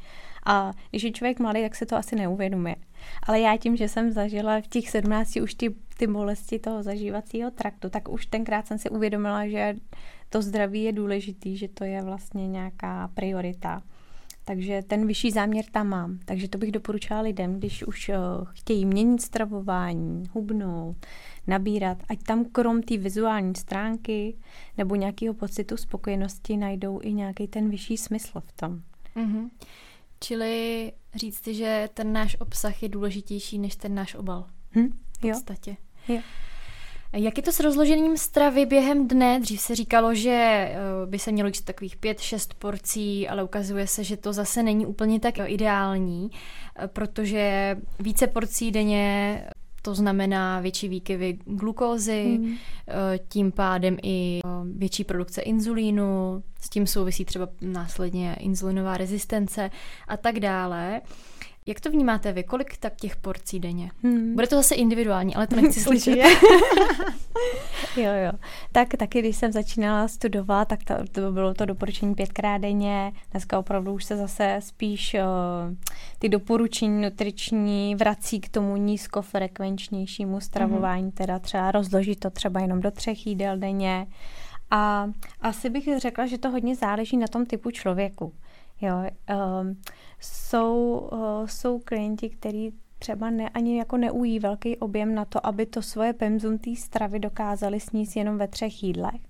[0.46, 2.76] A když je člověk mladý, tak se to asi neuvědomuje.
[3.24, 7.52] Ale já tím, že jsem zažila v těch 17 už ty, ty bolesti toho zažívacího
[7.52, 9.76] traktu, tak už tenkrát jsem si uvědomila, že
[10.30, 13.84] to zdraví je důležitý, že to je vlastně nějaká priorita.
[14.52, 16.20] Takže ten vyšší záměr tam mám.
[16.26, 18.16] Takže to bych doporučila lidem, když už uh,
[18.52, 21.06] chtějí měnit stravování, hubnout,
[21.48, 24.38] nabírat, ať tam krom té vizuální stránky
[24.78, 28.82] nebo nějakého pocitu spokojenosti najdou i nějaký ten vyšší smysl v tom.
[29.16, 29.50] Mm-hmm.
[30.20, 34.48] Čili říct si, že ten náš obsah je důležitější než ten náš obal.
[34.76, 34.90] Hm?
[35.18, 35.78] V podstatě.
[36.08, 36.16] Jo.
[36.16, 36.22] jo.
[37.14, 39.40] Jak je to s rozložením stravy během dne?
[39.40, 44.04] Dřív se říkalo, že eh, by se mělo jíst takových 5-6 porcí, ale ukazuje se,
[44.04, 46.32] že to zase není úplně tak ideální,
[46.76, 49.44] eh, protože více porcí denně
[49.82, 52.56] to znamená větší výkyvy glukózy, mm.
[53.28, 54.40] tím pádem i
[54.76, 59.72] větší produkce inzulínu, s tím souvisí třeba následně inzulinová rezistence
[60.08, 61.02] a tak dále.
[61.72, 62.44] Jak to vnímáte vy?
[62.44, 63.92] Kolik tak těch porcí denně?
[64.04, 64.36] Hmm.
[64.36, 66.18] Bude to zase individuální, ale to nechci slyšet.
[67.98, 68.32] jo, jo.
[68.72, 73.14] Tak taky, když jsem začínala studovat, tak to, to bylo to doporučení pětkrát denně.
[73.32, 75.76] Dneska opravdu už se zase spíš uh,
[76.20, 81.18] ty doporučení nutriční vrací k tomu nízkofrekvenčnějšímu stravování, mm-hmm.
[81.18, 84.08] teda třeba rozložit to třeba jenom do třech jídel denně.
[84.72, 85.10] A
[85.42, 88.34] asi bych řekla, že to hodně záleží na tom typu člověku.
[88.82, 88.96] Jo,
[89.62, 89.78] um,
[90.20, 95.66] jsou, uh, jsou klienti, kteří třeba ne, ani jako neují velký objem na to, aby
[95.66, 99.22] to svoje pemzum té stravy dokázali sníst jenom ve třech jídlech.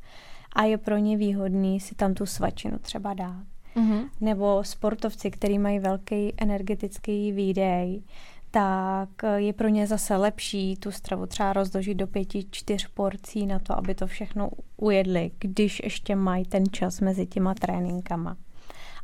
[0.55, 3.43] A je pro ně výhodný si tam tu svačinu třeba dát.
[3.75, 4.09] Mm-hmm.
[4.21, 8.03] Nebo sportovci, kteří mají velký energetický výdej,
[8.51, 13.59] tak je pro ně zase lepší tu stravu třeba rozložit do pěti, čtyř porcí na
[13.59, 18.37] to, aby to všechno ujedli, když ještě mají ten čas mezi těma tréninkama.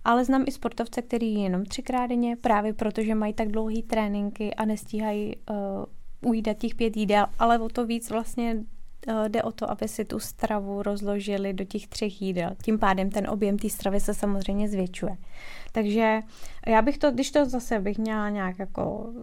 [0.08, 4.66] Ale znám i sportovce, který jenom třikrát denně, právě protože mají tak dlouhý tréninky a
[4.66, 8.56] nestíhají uh, ujídat těch pět jídel, ale o to víc vlastně
[9.08, 12.50] uh, jde o to, aby si tu stravu rozložili do těch třech jídel.
[12.64, 15.18] Tím pádem ten objem té stravy se samozřejmě zvětšuje.
[15.72, 16.20] Takže
[16.68, 19.14] já bych to, když to zase bych měla nějak jako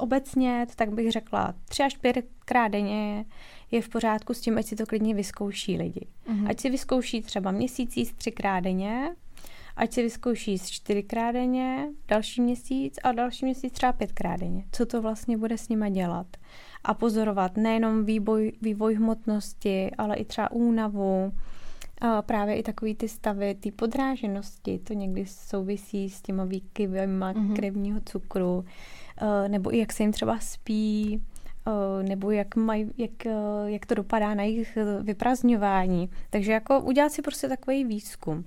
[0.00, 3.24] zobecnět, tak bych řekla tři až pětkrát denně
[3.70, 6.06] je v pořádku s tím, ať si to klidně vyzkouší lidi.
[6.28, 6.48] Mm-hmm.
[6.48, 9.14] Ať si vyzkouší třeba měsíc jíst třikrát denně,
[9.76, 14.64] ať si vyzkouší z čtyřikrát denně, další měsíc a další měsíc třeba pětkrát denně.
[14.72, 16.26] Co to vlastně bude s nima dělat?
[16.84, 21.32] A pozorovat nejenom vývoj, vývoj hmotnosti, ale i třeba únavu,
[22.00, 27.56] a právě i takový ty stavy, ty podráženosti, to někdy souvisí s těma výkyvem mm-hmm.
[27.56, 28.64] krevního cukru,
[29.48, 31.22] nebo i jak se jim třeba spí,
[32.02, 33.10] nebo jak, maj, jak,
[33.66, 36.10] jak to dopadá na jejich vyprazňování.
[36.30, 38.44] Takže jako udělat si prostě takový výzkum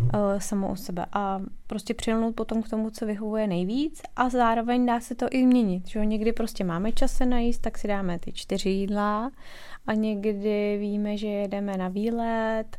[0.00, 4.86] uh, samo o sebe a prostě přilnout potom k tomu, co vyhovuje nejvíc a zároveň
[4.86, 8.18] dá se to i změnit, že někdy prostě máme čas se najíst, tak si dáme
[8.18, 9.30] ty čtyři jídla
[9.86, 12.78] a někdy víme, že jedeme na výlet,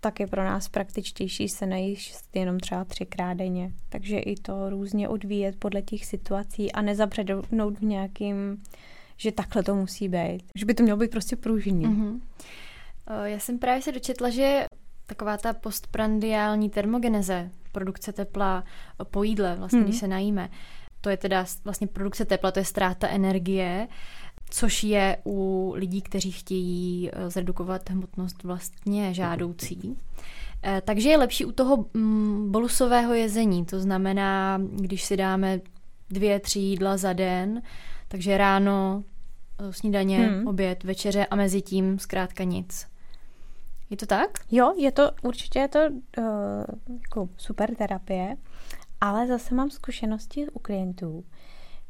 [0.00, 3.72] tak je pro nás praktičtější se najíst jenom třeba třikrát denně.
[3.88, 8.62] Takže i to různě odvíjet podle těch situací a nezabřednout v nějakým,
[9.16, 10.42] že takhle to musí být.
[10.54, 11.86] Že by to mělo být prostě pružný.
[11.86, 12.20] Mm-hmm.
[13.24, 14.66] Já jsem právě se dočetla, že
[15.06, 18.64] taková ta postprandiální termogeneze, produkce tepla
[19.04, 19.88] po jídle, vlastně hmm.
[19.88, 20.48] když se najíme,
[21.00, 23.88] to je teda vlastně produkce tepla, to je ztráta energie,
[24.50, 29.96] což je u lidí, kteří chtějí eh, zredukovat hmotnost vlastně žádoucí.
[30.62, 35.60] Eh, takže je lepší u toho mm, bolusového jezení, to znamená, když si dáme
[36.10, 37.62] dvě, tři jídla za den,
[38.08, 39.04] takže ráno,
[39.58, 40.46] eh, snídaně, hmm.
[40.46, 42.86] oběd, večeře a mezi tím zkrátka nic.
[43.90, 44.30] Je to tak?
[44.50, 46.24] Jo, je to určitě je to uh,
[47.02, 48.36] jako super terapie,
[49.00, 51.24] ale zase mám zkušenosti u klientů,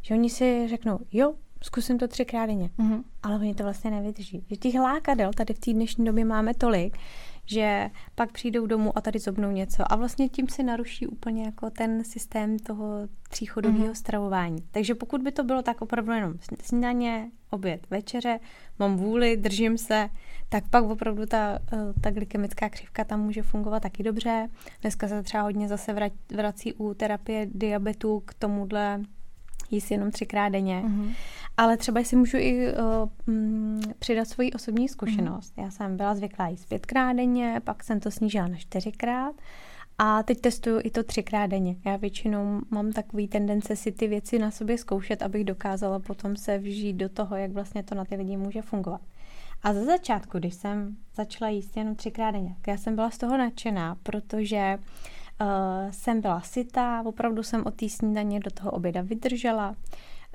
[0.02, 3.02] že oni si řeknou, jo, zkusím to třikrát denně, mm-hmm.
[3.22, 4.44] ale oni to vlastně nevydrží.
[4.50, 6.98] Že těch lákadel tady v té dnešní době máme tolik,
[7.46, 11.70] že pak přijdou domů a tady zobnou něco a vlastně tím si naruší úplně jako
[11.70, 12.92] ten systém toho
[13.30, 13.94] tříchodového mm-hmm.
[13.94, 14.58] stravování.
[14.70, 18.40] Takže pokud by to bylo tak opravdu jenom snídaně, oběd, večeře,
[18.78, 20.08] mám vůli, držím se,
[20.48, 24.48] tak pak opravdu ta, eh, ta glykemická křivka tam může fungovat taky dobře.
[24.80, 29.00] Dneska se třeba hodně zase vrací u terapie diabetu k tomuhle
[29.70, 30.82] jíst jenom třikrát denně.
[30.86, 31.14] Mm-hmm.
[31.56, 35.56] Ale třeba si můžu i uh, m, přidat svoji osobní zkušenost.
[35.56, 35.62] Mm-hmm.
[35.64, 39.34] Já jsem byla zvyklá jíst pětkrát denně, pak jsem to snížila na čtyřikrát.
[39.98, 41.76] A teď testuju i to třikrát denně.
[41.84, 46.58] Já většinou mám takový tendence si ty věci na sobě zkoušet, abych dokázala potom se
[46.58, 49.00] vžít do toho, jak vlastně to na ty lidi může fungovat.
[49.62, 53.18] A ze začátku, když jsem začala jíst jenom třikrát denně, tak já jsem byla z
[53.18, 54.84] toho nadšená, protože uh,
[55.90, 59.76] jsem byla sytá, opravdu jsem od té snídaně do toho oběda vydržela.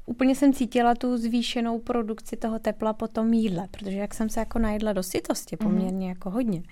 [0.06, 4.40] Úplně jsem cítila tu zvýšenou produkci toho tepla po tom jídle, protože jak jsem se
[4.40, 5.70] jako najedla do sytosti mhm.
[5.70, 6.10] poměrně mm.
[6.10, 6.64] jako hodně,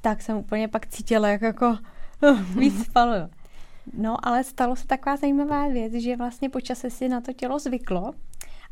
[0.00, 1.78] tak jsem úplně pak cítila jak jako
[2.22, 3.28] uh, víc spaluju.
[3.98, 8.12] No, ale stalo se taková zajímavá věc, že vlastně počase si na to tělo zvyklo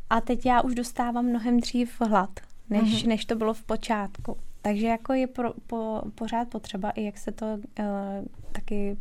[0.09, 2.29] a teď já už dostávám mnohem dřív hlad,
[2.69, 3.07] než, mm-hmm.
[3.07, 4.37] než to bylo v počátku.
[4.61, 7.85] Takže jako je pro, po, pořád potřeba, i jak se to uh,
[8.51, 8.97] taky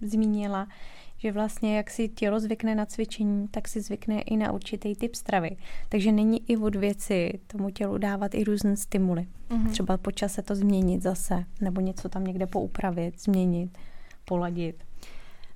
[0.00, 0.68] zmínila,
[1.16, 5.14] že vlastně jak si tělo zvykne na cvičení, tak si zvykne i na určitý typ
[5.14, 5.56] stravy.
[5.88, 9.26] Takže není i od věci tomu tělu dávat i různé stimuly.
[9.48, 9.70] Mm-hmm.
[9.70, 13.78] Třeba po čase to změnit zase, nebo něco tam někde poupravit, změnit,
[14.24, 14.84] poladit.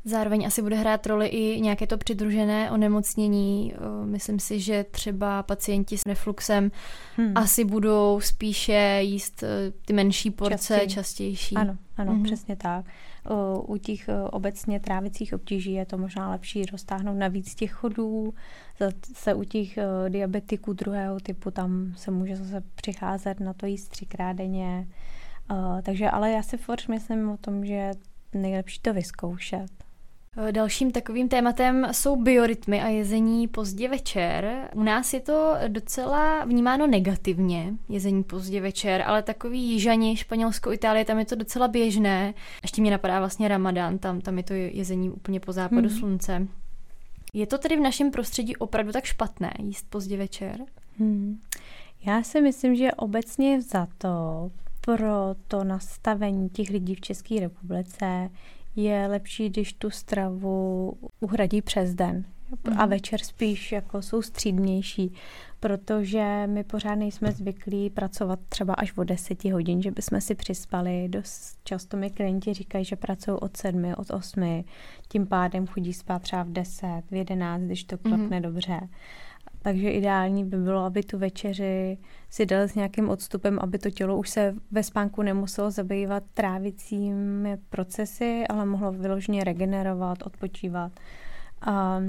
[0.09, 3.75] Zároveň asi bude hrát roli i nějaké to přidružené onemocnění.
[4.05, 6.71] Myslím si, že třeba pacienti s refluxem
[7.17, 7.33] hmm.
[7.35, 9.45] asi budou spíše jíst
[9.87, 10.89] ty menší porce Častěji.
[10.89, 11.55] častější.
[11.57, 12.23] Ano, ano, hmm.
[12.23, 12.85] přesně tak.
[13.67, 18.35] U těch obecně trávicích obtíží je to možná lepší roztáhnout na víc těch chodů.
[18.79, 24.33] Zase u těch diabetiků druhého typu tam se může zase přicházet na to jíst třikrát
[24.33, 24.89] denně.
[25.83, 27.91] Takže ale já si furt myslím o tom, že
[28.35, 29.78] nejlepší to vyzkoušet.
[30.51, 34.69] Dalším takovým tématem jsou biorytmy a jezení pozdě večer.
[34.75, 41.05] U nás je to docela vnímáno negativně, jezení pozdě večer, ale takový jižani, Španělsko, Itálie,
[41.05, 42.35] tam je to docela běžné.
[42.63, 45.99] Ještě mě napadá vlastně Ramadán, tam, tam je to jezení úplně po západu hmm.
[45.99, 46.49] slunce.
[47.35, 50.61] Je to tedy v našem prostředí opravdu tak špatné jíst pozdě večer?
[50.99, 51.41] Hmm.
[52.07, 54.09] Já si myslím, že obecně za to
[54.81, 58.31] pro to nastavení těch lidí v České republice
[58.83, 62.25] je lepší, když tu stravu uhradí přes den
[62.65, 62.91] a mhm.
[62.91, 65.15] večer spíš jako jsou střídnější,
[65.61, 71.09] protože my pořád nejsme zvyklí pracovat třeba až o 10 hodin, že bychom si přispali.
[71.09, 74.65] Dost často mi klienti říkají, že pracují od 7, od 8,
[75.09, 78.41] tím pádem chodí spát třeba v 10, v 11, když to klapne mm-hmm.
[78.41, 78.81] dobře.
[79.63, 81.99] Takže ideální by bylo, aby tu večeři
[82.31, 87.59] si dali s nějakým odstupem, aby to tělo už se ve spánku nemuselo zabývat trávicími
[87.71, 90.93] procesy, ale mohlo vyloženě regenerovat, odpočívat.
[91.61, 92.01] A,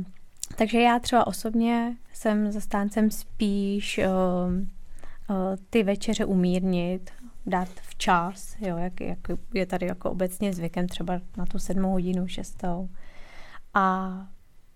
[0.55, 4.05] takže já třeba osobně jsem zastáncem spíš uh,
[4.53, 5.35] uh,
[5.69, 7.11] ty večeře umírnit,
[7.45, 9.19] dát včas, jo, jak, jak
[9.53, 12.89] je tady jako obecně zvykem třeba na tu sedmou hodinu, šestou.
[13.73, 14.13] A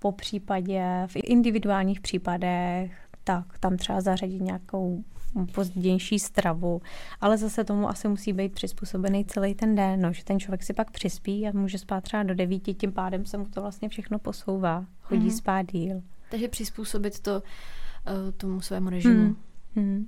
[0.04, 2.92] po případě v individuálních případech,
[3.24, 5.04] tak tam třeba zařadit nějakou
[5.52, 6.82] pozdější stravu,
[7.22, 10.74] ale zase tomu asi musí být přizpůsobený celý ten den, no, že ten člověk si
[10.74, 14.20] pak přispí a může spát třeba do devíti, tím pádem se mu to vlastně všechno
[14.20, 15.38] posouvá, chodí mm-hmm.
[15.38, 16.02] spát díl.
[16.32, 19.36] Takže přizpůsobit to uh, tomu svému režimu.
[19.76, 20.06] Mm-hmm.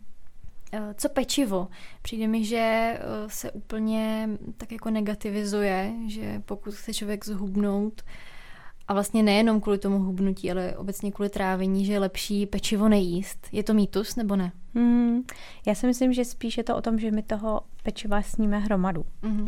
[0.95, 1.67] Co pečivo?
[2.01, 8.01] Přijde mi, že uh, se úplně tak jako negativizuje, že pokud chce člověk zhubnout,
[8.87, 13.47] a vlastně nejenom kvůli tomu hubnutí, ale obecně kvůli trávení, že je lepší pečivo nejíst.
[13.51, 14.51] Je to mýtus nebo ne?
[14.73, 15.21] Mm,
[15.65, 19.05] já si myslím, že spíš je to o tom, že my toho pečiva sníme hromadu.
[19.21, 19.47] Mm.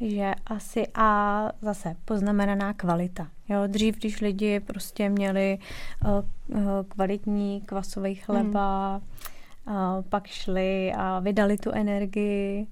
[0.00, 3.28] Že asi a zase poznamenaná kvalita.
[3.48, 5.58] Jo, dřív, když lidi prostě měli
[6.04, 9.74] uh, kvalitní kvasový chleba, mm.
[9.74, 12.66] uh, pak šli a vydali tu energii,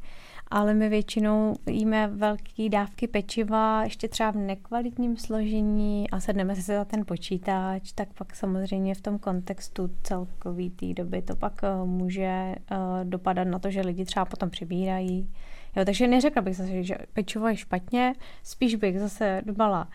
[0.54, 6.62] ale my většinou jíme velké dávky pečiva, ještě třeba v nekvalitním složení a sedneme si
[6.62, 11.88] za ten počítač, tak pak samozřejmě v tom kontextu celkový té doby to pak uh,
[11.88, 15.30] může uh, dopadat na to, že lidi třeba potom přibírají.
[15.76, 19.88] Jo, takže neřekla bych zase, že pečivo je špatně, spíš bych zase dbala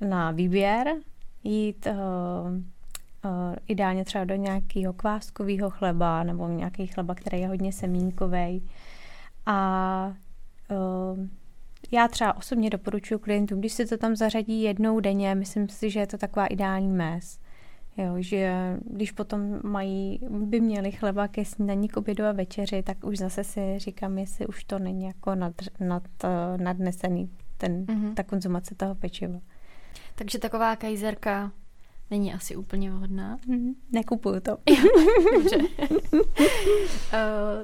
[0.00, 0.86] na výběr,
[1.44, 1.94] jít uh,
[2.52, 8.62] uh, ideálně třeba do nějakého kváskového chleba nebo nějaký chleba, který je hodně semínkový
[9.50, 10.16] a
[10.70, 11.26] uh,
[11.92, 16.00] já třeba osobně doporučuji klientům, když si to tam zařadí jednou denně, myslím si, že
[16.00, 17.40] je to taková ideální mez.
[17.96, 23.04] Jo, že když potom mají, by měli chleba ke snídaní, k obědu a večeři, tak
[23.04, 26.02] už zase si říkám, jestli už to není jako nad, nad,
[26.56, 28.14] nadnesený ten, mm-hmm.
[28.14, 29.38] ta konzumace toho pečiva.
[30.14, 31.52] Takže taková kajzerka
[32.10, 33.36] není asi úplně vhodná.
[33.36, 33.74] Mm-hmm.
[33.92, 34.56] Nekupuju to.
[35.34, 35.56] dobře.
[35.56, 36.20] uh,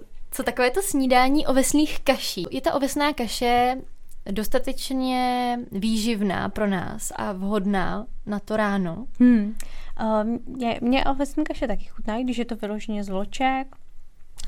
[0.37, 2.47] Co takové to snídání ovesných kaší?
[2.51, 3.77] Je ta ovesná kaše
[4.31, 9.07] dostatečně výživná pro nás a vhodná na to ráno?
[9.21, 9.55] Hmm.
[10.23, 13.77] Um, mě, mě ovesní kaše taky chutná, když je to vyloženě z loček,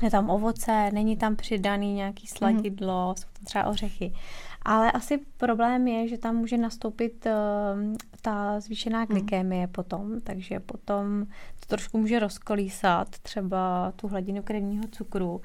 [0.01, 3.15] je tam ovoce, není tam přidaný nějaký sladidlo, mm.
[3.15, 4.13] jsou tam třeba ořechy.
[4.61, 9.71] Ale asi problém je, že tam může nastoupit uh, ta zvýšená glykémie mm.
[9.71, 11.25] potom, takže potom
[11.59, 15.41] to trošku může rozkolísat třeba tu hladinu krevního cukru.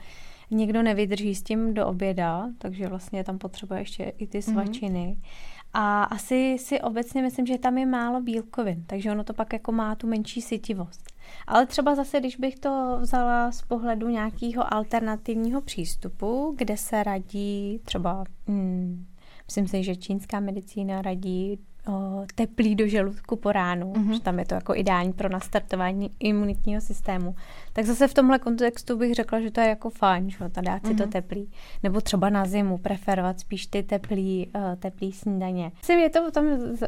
[0.54, 5.16] Někdo nevydrží s tím do oběda, takže vlastně tam potřebuje ještě i ty svačiny.
[5.18, 5.54] Mm-hmm.
[5.76, 9.72] A asi si obecně myslím, že tam je málo bílkovin, takže ono to pak jako
[9.72, 11.12] má tu menší sytivost.
[11.46, 17.80] Ale třeba zase, když bych to vzala z pohledu nějakého alternativního přístupu, kde se radí
[17.84, 19.06] třeba, hmm,
[19.46, 24.12] myslím si, že čínská medicína radí o, teplý do žaludku po ránu, mm-hmm.
[24.12, 27.34] že tam je to jako ideální pro nastartování imunitního systému.
[27.72, 30.86] Tak zase v tomhle kontextu bych řekla, že to je jako fajn, že ta dát
[30.86, 30.98] si mm-hmm.
[30.98, 31.50] to teplý.
[31.82, 35.72] Nebo třeba na zimu preferovat spíš ty teplý, uh, teplý snídaně.
[35.76, 36.78] Myslím, je to o tom, uh,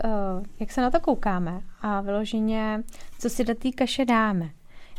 [0.61, 2.83] jak se na to koukáme a vyloženě,
[3.19, 4.51] co si do té kaše dáme.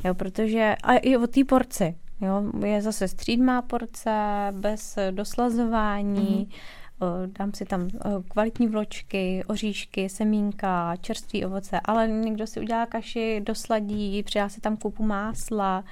[0.05, 1.95] Jo, protože, a i o té porci.
[2.21, 4.11] Jo, je zase střídmá porce,
[4.51, 6.86] bez doslazování, mm-hmm
[7.25, 7.89] dám si tam
[8.29, 14.77] kvalitní vločky, oříšky, semínka, čerství ovoce, ale někdo si udělá kaši, dosladí, přidá si tam
[14.77, 15.83] kupu másla,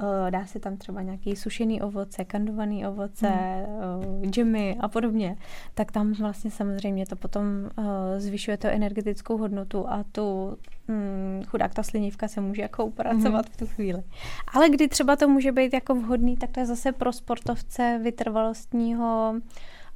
[0.00, 3.30] Eh, dá se tam třeba nějaký sušený ovoce, kandovaný ovoce,
[4.22, 4.30] mm.
[4.30, 5.36] džemy a podobně,
[5.74, 7.44] tak tam vlastně samozřejmě to potom
[7.78, 10.56] eh, zvyšuje to energetickou hodnotu a tu
[10.88, 13.52] hm, chudák ta slinivka se může jako upracovat mm.
[13.52, 14.02] v tu chvíli.
[14.54, 19.34] Ale kdy třeba to může být jako vhodný, tak to je zase pro sportovce vytrvalostního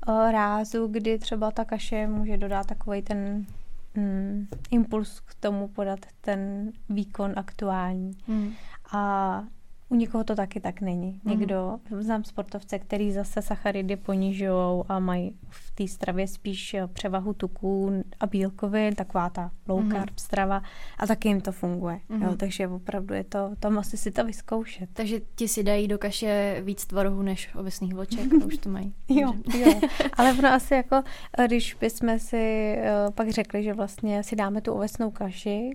[0.07, 3.47] rázu, kdy třeba ta kaše může dodat takový ten
[3.95, 8.17] mm, impuls k tomu podat ten výkon aktuální.
[8.29, 8.53] Mm.
[8.93, 9.45] A
[9.89, 11.21] u někoho to taky tak není.
[11.25, 11.39] Mhm.
[11.39, 12.03] Někdo, mm.
[12.03, 18.05] znám sportovce, který zase sacharidy ponižují a mají v té stravě spíš eh, převahu tuků
[18.21, 19.93] a bílkovin, taková ta low mm.
[19.93, 20.63] carb strava
[20.99, 22.01] a taky jim to funguje.
[22.09, 22.23] Mm.
[22.23, 24.91] Jo, takže opravdu je to, tam asi si to vyzkoušet.
[24.93, 28.95] Takže ti si dají do kaše víc tvarohu než obecných vloček, to už to mají.
[29.09, 29.81] jo, jo,
[30.13, 31.03] ale ono asi jako,
[31.39, 35.71] eh, když bychom si uh, pak řekli, že vlastně si dáme tu ovesnou kaši,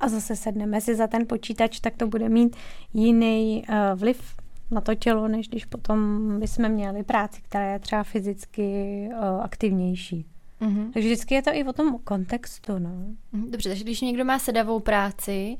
[0.00, 2.56] a zase sedneme si za ten počítač, tak to bude mít
[2.94, 4.36] jiný uh, vliv
[4.70, 10.26] na to tělo, než když potom bychom měli práci, která je třeba fyzicky uh, aktivnější.
[10.60, 10.92] Mm-hmm.
[10.92, 12.78] Takže vždycky je to i o tom kontextu.
[12.78, 12.90] No.
[13.32, 15.56] Mhm, dobře, takže když někdo má sedavou práci,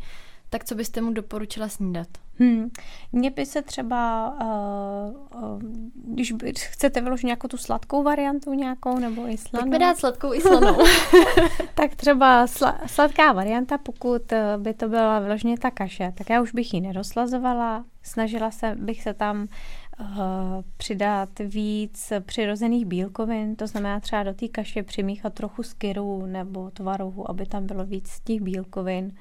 [0.50, 2.08] tak co byste mu doporučila snídat?
[2.40, 2.70] Hmm.
[3.12, 5.62] Mně by se třeba, uh, uh,
[5.94, 9.62] když by, chcete vyložit nějakou tu sladkou variantu nějakou, nebo i slanou.
[9.62, 10.76] Pojďme dát sladkou i slanou.
[11.74, 16.42] tak třeba sla, sladká varianta, pokud eh, by to byla vyloženě ta kaše, tak já
[16.42, 17.84] už bych ji nedoslazovala.
[18.02, 19.40] Snažila se, bych se tam
[20.00, 20.06] uh,
[20.76, 27.30] přidat víc přirozených bílkovin, to znamená třeba do té kaše přimíchat trochu skyru nebo tvarohu,
[27.30, 29.12] aby tam bylo víc těch bílkovin.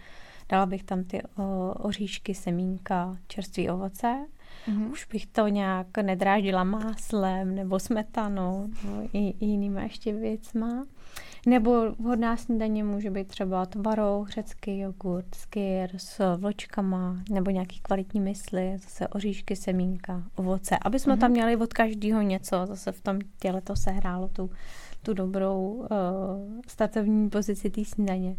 [0.50, 4.26] Dala bych tam ty o, oříšky, semínka, čerství ovoce.
[4.68, 4.92] Mm-hmm.
[4.92, 10.86] Už bych to nějak nedráždila máslem nebo smetanou nebo i, i jinýma ještě věcma.
[11.46, 18.20] Nebo vhodná snídaně může být třeba tvarou, řecký jogurt, skyr s vločkama nebo nějaký kvalitní
[18.20, 20.78] mysli, zase oříšky, semínka, ovoce.
[20.82, 21.20] Aby jsme mm-hmm.
[21.20, 24.50] tam měli od každého něco, zase v tom těle to sehrálo tu
[25.02, 25.88] tu dobrou uh,
[26.68, 28.36] startovní pozici té snídaně.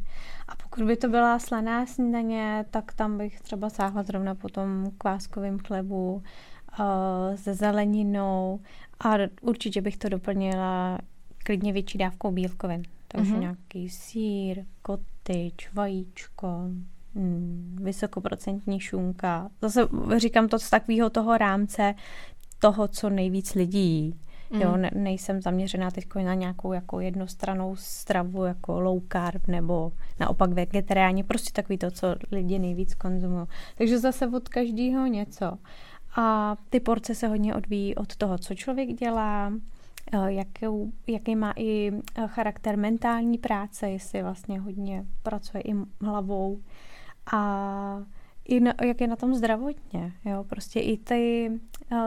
[0.48, 4.90] A pokud by to byla slaná snídaně, tak tam bych třeba sáhla zrovna po tom
[4.98, 6.84] kváskovém chlebu uh,
[7.36, 8.60] se zeleninou
[9.00, 10.98] a určitě bych to doplnila
[11.44, 12.82] klidně větší dávkou bílkovin.
[13.08, 13.40] Takže mm-hmm.
[13.40, 16.46] nějaký sír, kotyč, vajíčko,
[17.14, 19.50] mm, vysokoprocentní šunka.
[19.62, 21.94] Zase říkám to z takového toho rámce
[22.58, 24.20] toho, co nejvíc lidí
[24.50, 24.60] Mm.
[24.60, 30.50] Jo, ne, nejsem zaměřená teď na nějakou jako jednostranou stravu, jako low carb nebo naopak
[30.50, 33.46] vegetariáni, prostě takový to, co lidi nejvíc konzumují.
[33.74, 35.58] Takže zase od každého něco.
[36.16, 39.52] A ty porce se hodně odvíjí od toho, co člověk dělá,
[40.12, 46.60] eh, jakou, jaký má i eh, charakter mentální práce, jestli vlastně hodně pracuje i hlavou.
[47.32, 48.02] A
[48.44, 51.50] i na, jak je na tom zdravotně, jo, prostě i ty,
[51.92, 51.98] uh,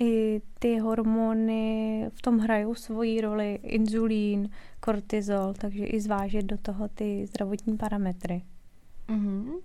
[0.00, 6.88] i ty hormony v tom hrajou svoji roli, inzulín, kortizol, takže i zvážit do toho
[6.88, 8.42] ty zdravotní parametry.
[9.08, 9.60] Mm-hmm.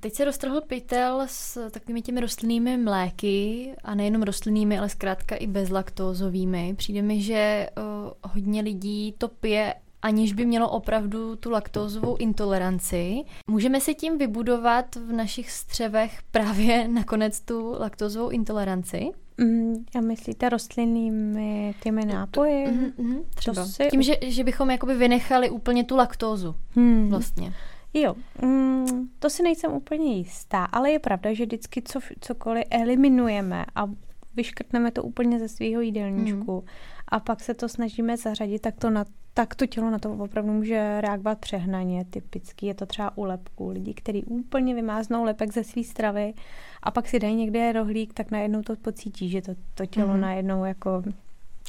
[0.00, 5.46] Teď se roztrhl pytel s takovými těmi rostlinnými mléky a nejenom rostlinnými, ale zkrátka i
[5.46, 6.74] bezlaktózovými.
[6.76, 13.24] Přijde mi, že uh, hodně lidí to pije aniž by mělo opravdu tu laktózovou intoleranci.
[13.50, 19.10] Můžeme si tím vybudovat v našich střevech právě nakonec tu laktózovou intoleranci?
[19.38, 22.66] Mm, a myslíte rostlinnými těmi nápoji?
[22.66, 23.66] Mm, mm, třeba.
[23.66, 23.88] Si...
[23.90, 27.08] Tím, že, že bychom jakoby vynechali úplně tu laktózu hmm.
[27.10, 27.54] vlastně.
[27.94, 33.64] Jo, mm, to si nejsem úplně jistá, ale je pravda, že vždycky co, cokoliv eliminujeme
[33.74, 33.90] a
[34.34, 36.68] vyškrtneme to úplně ze svého jídelníčku hmm.
[37.12, 39.04] A pak se to snažíme zařadit, tak to na
[39.34, 42.04] tak to tělo na to opravdu může reagovat přehnaně.
[42.04, 43.70] Typicky je to třeba u lepků.
[43.70, 46.34] Lidi, kteří úplně vymáznou lepek ze své stravy
[46.82, 50.20] a pak si dají někde rohlík, tak najednou to pocítí, že to, to tělo mm-hmm.
[50.20, 51.02] najednou jako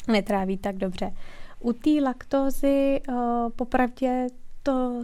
[0.08, 1.14] netráví tak dobře.
[1.60, 3.16] U té laktózy uh,
[3.56, 4.28] popravdě
[4.64, 5.04] to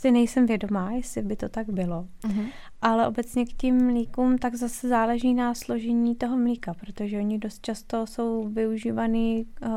[0.00, 2.06] si nejsem vědomá, jestli by to tak bylo.
[2.22, 2.46] Mm-hmm.
[2.82, 7.62] Ale obecně k tím mlíkům tak zase záleží na složení toho mlíka, protože oni dost
[7.62, 9.70] často jsou využívaný uh,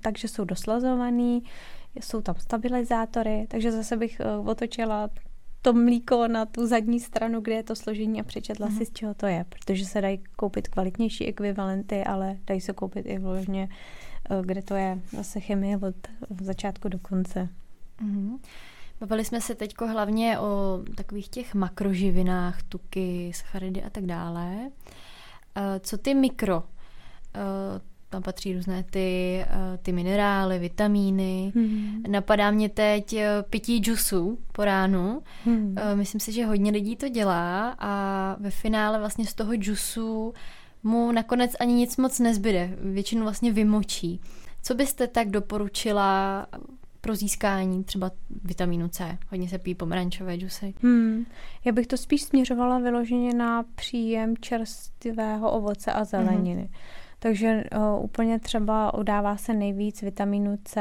[0.00, 1.42] takže jsou doslazovaný,
[2.00, 5.10] jsou tam stabilizátory, takže zase bych uh, otočila
[5.62, 8.78] to mlíko na tu zadní stranu, kde je to složení a přečetla mm-hmm.
[8.78, 13.06] si, z čeho to je, protože se dají koupit kvalitnější ekvivalenty, ale dají se koupit
[13.06, 13.68] i vložně,
[14.30, 15.96] uh, kde to je zase chemie od
[16.40, 17.48] začátku do konce.
[18.04, 18.38] Mm-hmm.
[19.00, 24.70] Bavili jsme se teď hlavně o takových těch makroživinách, tuky, sacharidy a tak dále.
[25.56, 26.62] Eh, co ty mikro?
[27.34, 27.40] Eh,
[28.08, 31.52] tam patří různé ty, eh, ty minerály, vitamíny.
[31.54, 32.02] Hmm.
[32.08, 33.16] Napadá mě teď
[33.50, 35.22] pití džusu po ránu.
[35.44, 35.74] Hmm.
[35.94, 40.34] Myslím si, že hodně lidí to dělá a ve finále vlastně z toho džusu
[40.82, 42.76] mu nakonec ani nic moc nezbyde.
[42.80, 44.20] Většinu vlastně vymočí.
[44.62, 46.46] Co byste tak doporučila
[47.06, 48.10] pro získání třeba
[48.44, 49.18] vitamínu C.
[49.30, 50.74] Hodně se pí pomerančové džusy.
[50.82, 51.26] Hmm.
[51.64, 56.62] Já bych to spíš směřovala vyloženě na příjem čerstvého ovoce a zeleniny.
[56.62, 57.16] Mm-hmm.
[57.18, 60.80] Takže uh, úplně třeba udává se nejvíc vitamínu C,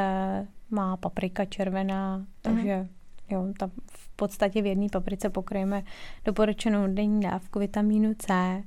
[0.70, 2.88] má paprika červená, takže mm-hmm.
[3.30, 5.84] jo, tam v podstatě v jedné paprice pokryjeme
[6.26, 8.64] doporučenou denní dávku vitamínu C,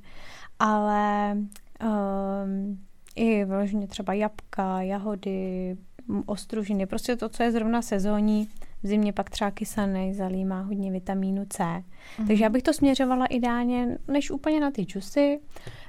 [0.59, 1.37] ale
[1.83, 2.79] um,
[3.19, 5.77] i vyloženě třeba jabka, jahody,
[6.25, 8.49] ostružiny, prostě to, co je zrovna sezónní,
[8.83, 11.63] v zimě pak třeba kysaný zalí má hodně vitamínu C.
[11.63, 12.27] Mm-hmm.
[12.27, 15.39] Takže já bych to směřovala ideálně, než úplně na ty džusy,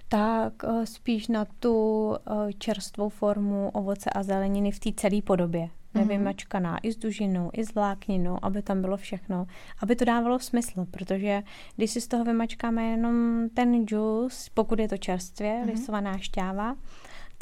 [0.09, 2.17] tak uh, spíš na tu uh,
[2.59, 5.63] čerstvou formu ovoce a zeleniny v té celé podobě.
[5.63, 5.99] Mm-hmm.
[5.99, 9.47] Nevymačkaná i s dužinou, i s vlákninou, aby tam bylo všechno.
[9.83, 11.43] Aby to dávalo smysl, protože
[11.77, 15.67] když si z toho vymačkáme jenom ten džus, pokud je to čerstvě, mm-hmm.
[15.67, 16.77] lisovaná šťáva,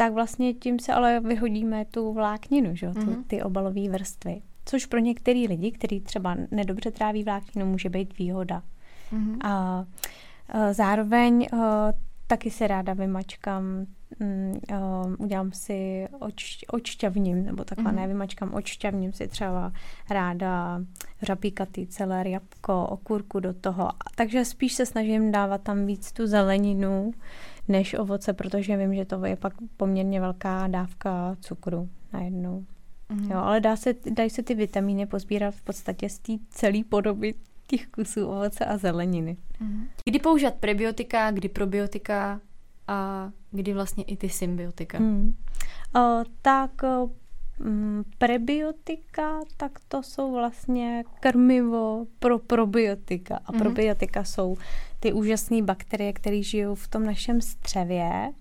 [0.00, 2.88] tak vlastně tím se ale vyhodíme tu vlákninu, že?
[2.88, 3.24] Mm-hmm.
[3.26, 4.42] ty obalové vrstvy.
[4.64, 8.62] Což pro některý lidi, kteří třeba nedobře tráví vlákninu, může být výhoda.
[9.12, 9.36] Mm-hmm.
[9.40, 9.84] A,
[10.48, 11.92] a zároveň a,
[12.26, 13.86] taky se ráda vymačkám,
[14.20, 17.96] mm, a, udělám si oč, očťavním, nebo takhle mm-hmm.
[17.96, 19.72] ne, vymačkám očťavním si třeba
[20.10, 20.80] ráda
[21.22, 23.90] řapíkatý celer, jabko, okurku do toho.
[24.14, 27.12] Takže spíš se snažím dávat tam víc tu zeleninu,
[27.68, 32.64] než ovoce, protože vím, že to je pak poměrně velká dávka cukru najednou.
[33.08, 33.30] Mm.
[33.30, 37.34] Jo, ale dá se, dají se ty vitamíny pozbírat v podstatě z té celé podoby
[37.66, 39.36] těch kusů ovoce a zeleniny.
[39.60, 39.86] Mm.
[40.04, 42.40] Kdy používat prebiotika, kdy probiotika
[42.88, 44.98] a kdy vlastně i ty symbiotika?
[44.98, 45.34] Mm.
[45.94, 46.70] O, tak
[48.18, 53.40] prebiotika, tak to jsou vlastně krmivo pro probiotika.
[53.44, 53.58] A mm.
[53.58, 54.56] probiotika jsou
[55.00, 58.32] ty úžasné bakterie, které žijou v tom našem střevě.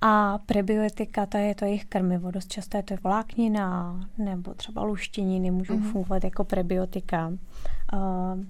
[0.00, 2.30] A prebiotika, to je to jejich krmivo.
[2.30, 5.92] Dost často je to vláknina nebo třeba luštěniny můžou mm-hmm.
[5.92, 7.28] fungovat jako prebiotika.
[7.92, 8.44] Uh,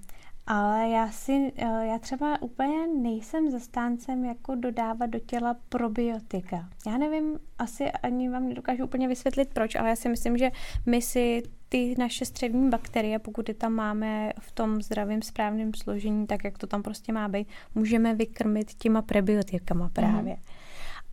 [0.47, 6.68] ale já si, eh, já třeba úplně nejsem zastáncem jako dodávat do těla probiotika.
[6.86, 10.51] Já nevím, asi ani vám nedokážu úplně vysvětlit proč, ale já si myslím, že
[10.86, 16.26] my si ty naše střevní bakterie, pokud je tam máme v tom zdravém správném složení,
[16.26, 20.34] tak jak to tam prostě má být, můžeme vykrmit těma prebiotikama právě.
[20.34, 20.55] Mm.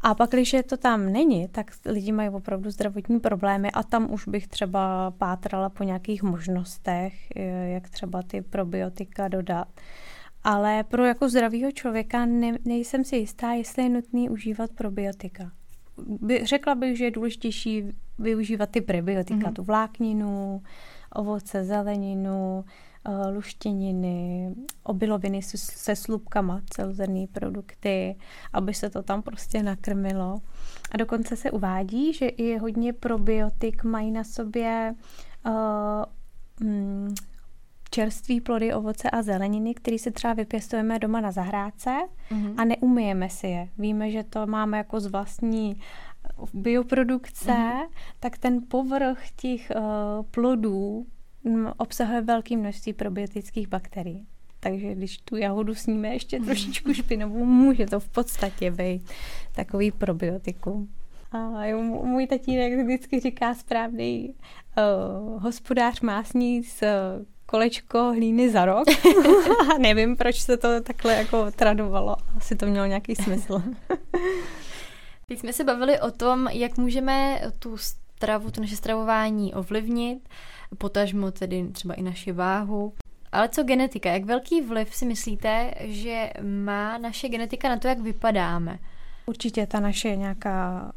[0.03, 4.27] A pak, když to tam není, tak lidi mají opravdu zdravotní problémy a tam už
[4.27, 7.13] bych třeba pátrala po nějakých možnostech,
[7.65, 9.67] jak třeba ty probiotika dodat.
[10.43, 15.51] Ale pro jako zdravého člověka ne, nejsem si jistá, jestli je nutný užívat probiotika.
[15.97, 17.83] By, řekla bych, že je důležitější
[18.19, 19.53] využívat ty prebiotika, mm-hmm.
[19.53, 20.63] tu vlákninu,
[21.15, 22.92] ovoce, zeleninu, Eh,
[23.35, 24.49] luštěniny,
[24.83, 28.15] obiloviny se slupkama, celozrnné produkty,
[28.53, 30.41] aby se to tam prostě nakrmilo.
[30.91, 34.95] A dokonce se uvádí, že i hodně probiotik mají na sobě
[35.45, 35.53] uh,
[36.67, 37.15] mm,
[37.89, 41.89] čerství plody, ovoce a zeleniny, které si třeba vypěstujeme doma na zahrádce
[42.31, 42.53] mm-hmm.
[42.57, 43.69] a neumyjeme si je.
[43.77, 45.81] Víme, že to máme jako z vlastní
[46.53, 47.87] bioprodukce, mm-hmm.
[48.19, 51.05] tak ten povrch těch uh, plodů
[51.77, 54.27] obsahuje velké množství probiotických bakterií.
[54.59, 56.45] Takže když tu jahodu sníme ještě mhm.
[56.45, 59.11] trošičku špinovou, může to v podstatě být
[59.55, 60.89] takový probiotikum.
[61.31, 61.37] A
[62.03, 68.87] můj tatínek vždycky říká správný uh, hospodář má sníst uh, kolečko hlíny za rok.
[69.73, 72.15] A nevím, proč se to takhle jako tradovalo.
[72.37, 73.63] Asi to mělo nějaký smysl.
[75.27, 80.29] Teď jsme se bavili o tom, jak můžeme tu stravu, to naše stravování ovlivnit
[80.77, 82.93] potažmo tedy třeba i naši váhu.
[83.31, 84.09] Ale co genetika?
[84.09, 88.79] Jak velký vliv si myslíte, že má naše genetika na to, jak vypadáme?
[89.25, 90.91] Určitě ta naše nějaká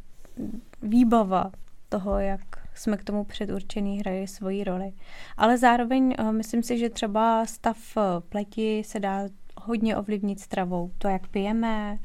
[0.83, 1.51] výbava
[1.89, 2.41] toho, jak
[2.75, 4.93] jsme k tomu předurčený, hraje svoji roli.
[5.37, 9.29] Ale zároveň uh, myslím si, že třeba stav eh, pleti se dá
[9.61, 10.91] hodně ovlivnit stravou.
[10.99, 11.99] To, jak pijeme,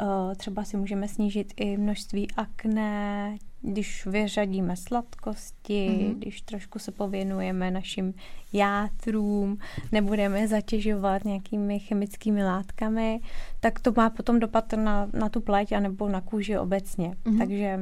[0.00, 3.36] uh, třeba si můžeme snížit i množství akné,
[3.66, 6.18] když vyřadíme sladkosti, mm-hmm.
[6.18, 8.14] když trošku se pověnujeme našim
[8.52, 9.58] játrům,
[9.92, 13.20] nebudeme zatěžovat nějakými chemickými látkami,
[13.60, 17.14] tak to má potom dopad na, na tu pleť anebo na kůži obecně.
[17.24, 17.38] Mm-hmm.
[17.38, 17.80] Takže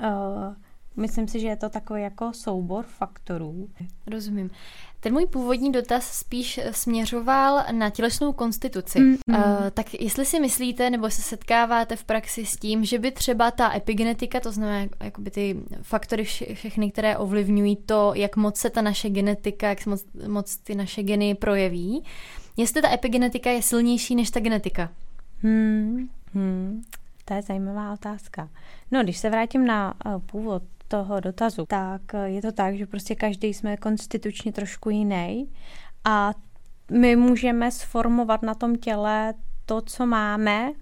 [0.00, 0.54] uh,
[0.98, 3.68] myslím si, že je to takový jako soubor faktorů.
[4.06, 4.50] Rozumím.
[5.00, 9.00] Ten můj původní dotaz spíš směřoval na tělesnou konstituci.
[9.00, 9.36] Mm, mm.
[9.36, 9.42] Uh,
[9.74, 13.76] tak jestli si myslíte, nebo se setkáváte v praxi s tím, že by třeba ta
[13.76, 19.10] epigenetika, to znamená jakoby ty faktory všechny, které ovlivňují to, jak moc se ta naše
[19.10, 22.04] genetika, jak moc, moc ty naše geny projeví,
[22.56, 24.90] jestli ta epigenetika je silnější než ta genetika?
[25.42, 26.82] Hmm, hmm.
[27.24, 28.48] To je zajímavá otázka.
[28.90, 32.86] No, když se vrátím na uh, původ toho dotazu, tak eh, je to tak, že
[32.86, 35.50] prostě každý jsme konstitučně trošku jiný
[36.04, 36.34] a
[36.90, 39.34] my můžeme sformovat na tom těle
[39.66, 40.72] to, co máme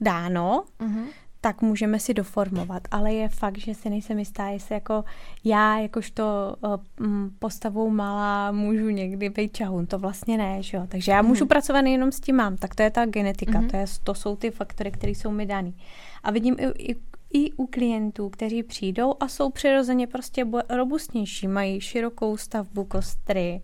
[0.00, 1.04] dáno, uh-huh.
[1.40, 2.82] tak můžeme si doformovat.
[2.90, 5.04] Ale je fakt, že si nejsem jistá, jestli jako
[5.44, 7.06] já, jakožto uh,
[7.38, 9.86] postavou malá, můžu někdy být čahun.
[9.86, 10.86] To vlastně ne, že jo.
[10.88, 11.48] Takže já můžu uh-huh.
[11.48, 12.56] pracovat jenom s tím mám.
[12.56, 13.70] Tak to je ta genetika, uh-huh.
[13.70, 15.74] to, je, to jsou ty faktory, které jsou mi daný.
[16.22, 16.96] A vidím i, i
[17.32, 23.62] i u klientů, kteří přijdou a jsou přirozeně prostě robustnější, mají širokou stavbu kostry,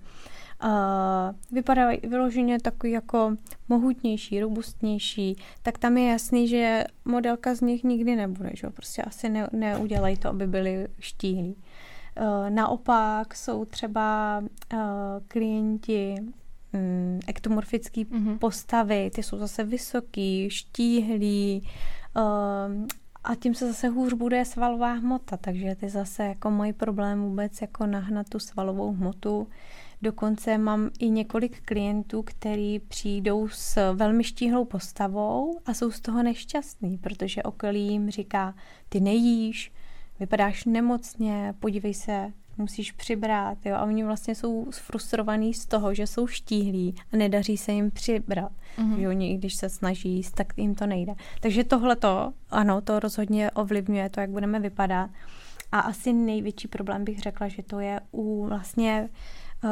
[0.65, 0.71] uh,
[1.53, 3.37] vypadají vyloženě takový jako
[3.69, 9.29] mohutnější, robustnější, tak tam je jasný, že modelka z nich nikdy nebude, že prostě asi
[9.29, 11.57] ne, neudělají to, aby byli štíhlí.
[12.21, 14.43] Uh, naopak jsou třeba
[14.73, 14.79] uh,
[15.29, 18.39] klienti um, ektomorfické mm-hmm.
[18.39, 21.69] postavy, ty jsou zase vysoký, štíhlí,
[22.17, 22.87] uh,
[23.25, 27.61] a tím se zase hůř bude svalová hmota, takže ty zase jako můj problém vůbec
[27.61, 29.49] jako nahnat tu svalovou hmotu.
[30.03, 36.23] Dokonce mám i několik klientů, kteří přijdou s velmi štíhlou postavou a jsou z toho
[36.23, 38.55] nešťastní, protože okolí jim říká,
[38.89, 39.73] ty nejíš,
[40.21, 46.07] vypadáš nemocně, podívej se, musíš přibrat, jo, a oni vlastně jsou frustrovaní z toho, že
[46.07, 49.01] jsou štíhlí a nedaří se jim přibrat, mm-hmm.
[49.01, 51.15] že oni, když se snaží jíst, tak jim to nejde.
[51.41, 55.11] Takže tohle to, ano, to rozhodně ovlivňuje to, jak budeme vypadat.
[55.73, 59.09] A asi největší problém bych řekla, že to je u vlastně
[59.65, 59.71] uh,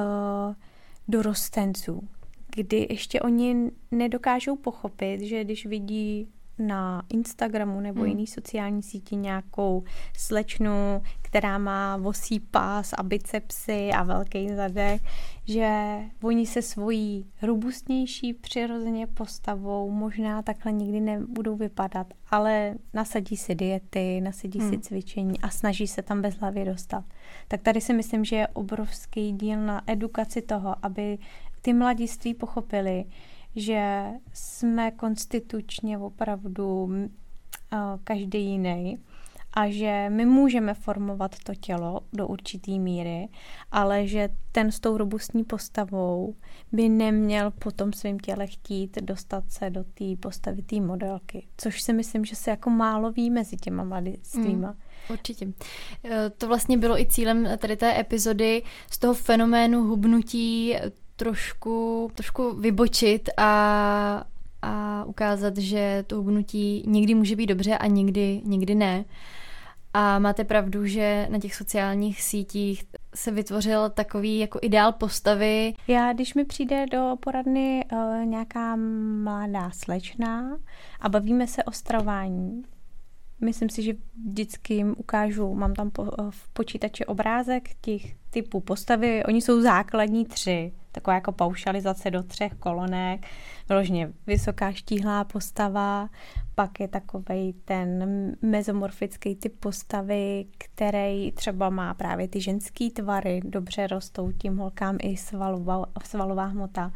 [1.09, 2.09] dorostenců,
[2.57, 6.28] kdy ještě oni nedokážou pochopit, že když vidí
[6.66, 8.08] na Instagramu nebo hmm.
[8.08, 9.84] jiný sociální síti nějakou
[10.16, 15.02] slečnu, která má vosí pás a bicepsy a velký zadek,
[15.44, 23.54] že oni se svojí robustnější přirozeně postavou možná takhle nikdy nebudou vypadat, ale nasadí si
[23.54, 24.70] diety, nasadí hmm.
[24.70, 27.04] si cvičení a snaží se tam bez hlavy dostat.
[27.48, 31.18] Tak tady si myslím, že je obrovský díl na edukaci toho, aby
[31.62, 33.04] ty mladiství pochopili,
[33.57, 36.98] že jsme konstitučně opravdu uh,
[38.05, 38.98] každý jiný
[39.55, 43.28] a že my můžeme formovat to tělo do určitý míry,
[43.72, 46.34] ale že ten s tou robustní postavou
[46.72, 51.82] by neměl po tom svém těle chtít dostat se do té postavy té modelky, což
[51.82, 54.68] si myslím, že se jako málo ví mezi těma mladistvíma.
[54.68, 54.76] Mm.
[55.11, 55.53] Určitě.
[56.05, 60.74] E, to vlastně bylo i cílem tady té epizody z toho fenoménu hubnutí
[61.16, 64.24] trošku, trošku vybočit a,
[64.62, 69.04] a ukázat, že to hubnutí někdy může být dobře a někdy, někdy ne.
[69.94, 72.84] A máte pravdu, že na těch sociálních sítích
[73.14, 75.74] se vytvořil takový jako ideál postavy.
[75.88, 78.76] Já, když mi přijde do poradny uh, nějaká
[79.22, 80.58] mladá slečna
[81.00, 82.62] a bavíme se o stravání,
[83.40, 83.92] myslím si, že
[84.28, 90.24] vždycky jim ukážu, mám tam po, v počítači obrázek těch typů postavy, oni jsou základní
[90.24, 93.26] tři taková jako paušalizace do třech kolonek,
[93.68, 96.09] vyloženě vysoká štíhlá postava,
[96.55, 98.07] pak je takový ten
[98.43, 105.16] mezomorfický typ postavy, který třeba má právě ty ženský tvary, dobře rostou tím holkám i
[105.16, 106.93] svalová, svalová hmota.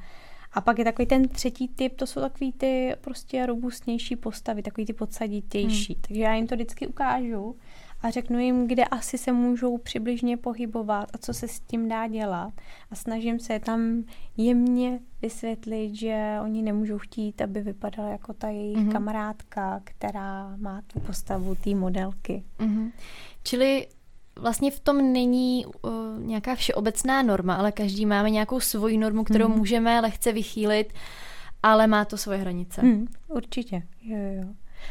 [0.53, 4.87] A pak je takový ten třetí typ, to jsou takový ty prostě robustnější postavy, takový
[4.87, 5.93] ty podsaditější.
[5.93, 6.03] Hmm.
[6.03, 7.57] Takže já jim to vždycky ukážu
[8.07, 12.07] a řeknu jim, kde asi se můžou přibližně pohybovat a co se s tím dá
[12.07, 12.53] dělat.
[12.91, 14.05] A snažím se tam
[14.37, 18.93] jemně vysvětlit, že oni nemůžou chtít, aby vypadala jako ta jejich mm-hmm.
[18.93, 22.45] kamarádka, která má tu postavu té modelky.
[22.59, 22.93] Mm-hmm.
[23.43, 23.87] Čili
[24.39, 29.49] vlastně v tom není uh, nějaká všeobecná norma, ale každý máme nějakou svoji normu, kterou
[29.49, 29.57] mm.
[29.57, 30.93] můžeme lehce vychýlit,
[31.63, 32.83] ale má to svoje hranice.
[32.83, 34.49] Mm, určitě, jo, jo.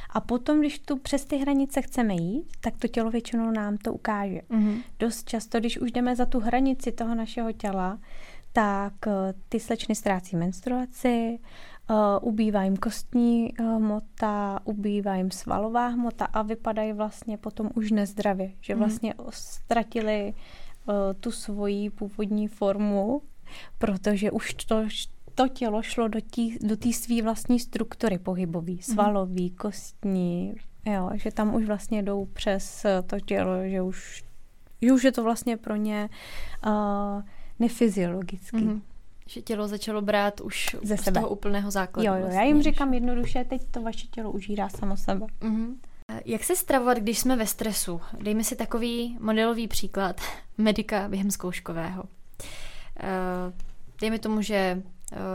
[0.10, 3.94] A potom, když tu přes ty hranice chceme jít, tak to tělo většinou nám to
[3.94, 4.42] ukáže.
[4.50, 4.82] Mm-hmm.
[5.00, 8.00] Dost často, když už jdeme za tu hranici toho našeho těla,
[8.54, 9.14] tak uh,
[9.50, 11.40] ty slečny ztrácí menstruaci,
[11.90, 17.92] uh, ubývá jim kostní uh, hmota, ubývá jim svalová hmota a vypadají vlastně potom už
[17.92, 18.78] nezdravě, že mm-hmm.
[18.78, 20.34] vlastně ztratili
[20.88, 23.22] uh, tu svoji původní formu,
[23.78, 24.84] protože už to
[25.36, 28.82] to tělo šlo do té do své vlastní struktury pohybový, mhm.
[28.82, 30.56] svalový, kostní,
[30.86, 34.24] Jo, že tam už vlastně jdou přes to tělo, že už,
[34.82, 36.10] že už je to vlastně pro ně
[36.68, 37.22] uh,
[37.60, 38.58] nefyziologický.
[38.58, 38.82] Mm-hmm.
[39.30, 41.20] Že tělo začalo brát už Ze z sebe.
[41.20, 42.08] toho úplného základu.
[42.08, 42.40] Jo, jo, vlastně.
[42.40, 45.26] já jim říkám jednoduše, teď to vaše tělo užírá samo sebe.
[45.42, 45.76] Mm-hmm.
[46.26, 48.02] Jak se stravovat, když jsme ve stresu?
[48.22, 50.22] Dejme si takový modelový příklad
[50.58, 52.04] medika během zkouškového.
[53.00, 53.54] Eh,
[54.02, 54.84] dejme tomu, že eh,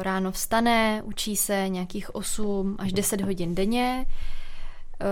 [0.03, 4.07] ráno vstane, učí se nějakých 8 až 10 hodin denně.
[5.01, 5.07] Eh,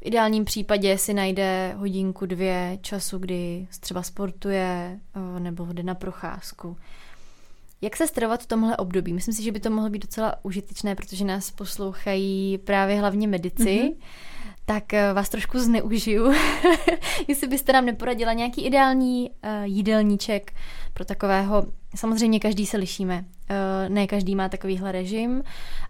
[0.00, 5.00] v ideálním případě si najde hodinku, dvě času, kdy třeba sportuje
[5.38, 6.76] nebo jde na procházku.
[7.80, 9.12] Jak se stravovat v tomhle období?
[9.12, 13.64] Myslím si, že by to mohlo být docela užitečné, protože nás poslouchají právě hlavně medici.
[13.64, 13.96] Mm-hmm.
[14.64, 16.32] Tak eh, vás trošku zneužiju.
[17.28, 19.30] Jestli byste nám neporadila nějaký ideální
[19.64, 20.52] jídelníček
[20.92, 21.66] pro takového.
[21.94, 23.24] Samozřejmě každý se lišíme.
[23.50, 25.42] Uh, ne každý má takovýhle režim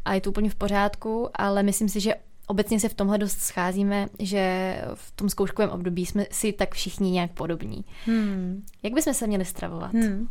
[0.05, 2.15] a je to úplně v pořádku, ale myslím si, že
[2.47, 7.11] obecně se v tomhle dost scházíme, že v tom zkouškovém období jsme si tak všichni
[7.11, 7.85] nějak podobní.
[8.07, 8.63] Hmm.
[8.83, 9.93] Jak bychom se měli stravovat?
[9.93, 10.29] Hmm.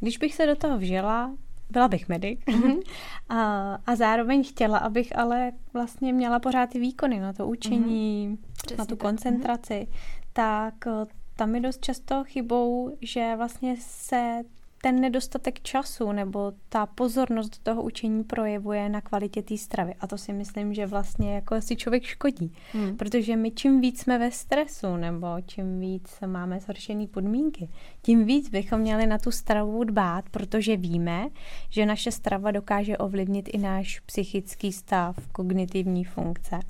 [0.00, 1.30] Když bych se do toho vžila,
[1.70, 2.82] byla bych medic mm-hmm.
[3.28, 8.78] a, a zároveň chtěla, abych ale vlastně měla pořád ty výkony na to učení, mm-hmm.
[8.78, 8.98] na tu tak.
[8.98, 9.86] koncentraci,
[10.32, 11.06] tak eh,
[11.36, 14.40] tam je dost často chybou, že vlastně se
[14.82, 19.94] ten nedostatek času nebo ta pozornost do toho učení projevuje na kvalitě té stravy.
[20.00, 22.52] A to si myslím, že vlastně jako si člověk škodí.
[22.72, 22.96] Hmm.
[22.96, 27.68] Protože my čím víc jsme ve stresu nebo čím víc máme zhoršené podmínky,
[28.02, 31.28] tím víc bychom měli na tu stravu dbát, protože víme,
[31.70, 36.60] že naše strava dokáže ovlivnit i náš psychický stav, kognitivní funkce.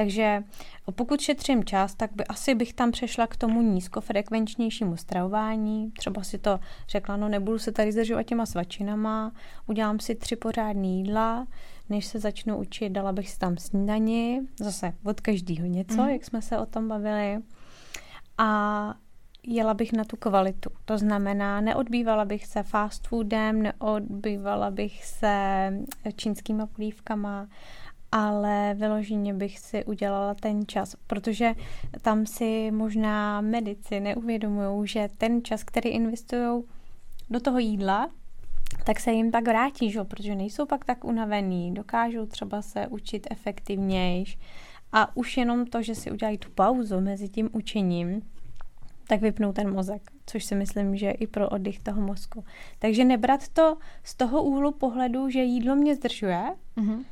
[0.00, 0.44] Takže
[0.94, 5.90] pokud šetřím čas, tak by asi bych tam přešla k tomu nízkofrekvenčnějšímu stravování.
[5.90, 9.32] Třeba si to řekla, no nebudu se tady zdržovat těma svačinama,
[9.66, 11.46] udělám si tři pořádné jídla,
[11.88, 16.08] než se začnu učit, dala bych si tam snídani, zase od každého něco, mm.
[16.08, 17.38] jak jsme se o tom bavili.
[18.38, 18.94] A
[19.42, 20.70] jela bych na tu kvalitu.
[20.84, 25.72] To znamená, neodbývala bych se fast foodem, neodbývala bych se
[26.16, 27.48] čínskýma polívkama,
[28.12, 31.54] ale vyloženě bych si udělala ten čas, protože
[32.02, 36.62] tam si možná medici neuvědomují, že ten čas, který investují
[37.30, 38.10] do toho jídla,
[38.84, 40.04] tak se jim tak vrátí, že?
[40.04, 44.38] protože nejsou pak tak unavený, dokážou třeba se učit efektivnějš
[44.92, 48.22] a už jenom to, že si udělají tu pauzu mezi tím učením,
[49.06, 52.44] tak vypnou ten mozek, což si myslím, že i pro oddych toho mozku.
[52.78, 56.44] Takže nebrat to z toho úhlu pohledu, že jídlo mě zdržuje,
[56.76, 57.04] mm-hmm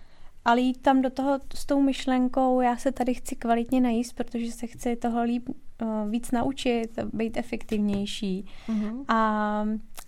[0.49, 4.53] ale jít tam do toho s tou myšlenkou, já se tady chci kvalitně najíst, protože
[4.53, 9.05] se chci toho líp uh, víc naučit, být efektivnější mm-hmm.
[9.09, 9.65] a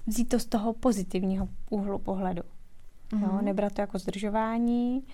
[0.07, 2.43] vzít to z toho pozitivního úhlu pohledu.
[3.13, 3.23] Mm-hmm.
[3.23, 5.05] Jo, nebrat to jako zdržování,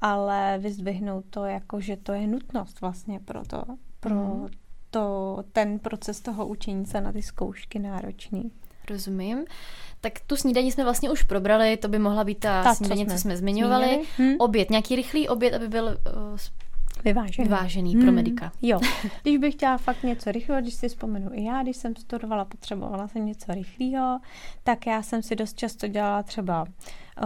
[0.00, 3.64] ale vyzdvihnout to jako, že to je nutnost vlastně pro to,
[4.00, 4.50] pro mm-hmm.
[4.90, 8.52] to, ten proces toho učení se na ty zkoušky náročný.
[8.90, 9.44] Rozumím.
[10.00, 13.10] Tak tu snídaní jsme vlastně už probrali, to by mohla být ta, ta snídaně, co
[13.10, 14.02] jsme, co jsme zmiňovali.
[14.16, 14.34] Hmm.
[14.38, 16.38] Oběd, nějaký rychlý oběd, aby byl uh,
[17.04, 17.48] Vyvážený.
[17.48, 18.02] Vyvážený hmm.
[18.02, 18.52] pro medika.
[18.62, 18.80] Jo.
[19.22, 23.08] Když bych chtěla fakt něco rychlého, když si vzpomenu i já, když jsem studovala, potřebovala
[23.08, 24.20] jsem něco rychlého,
[24.64, 26.66] tak já jsem si dost často dělala třeba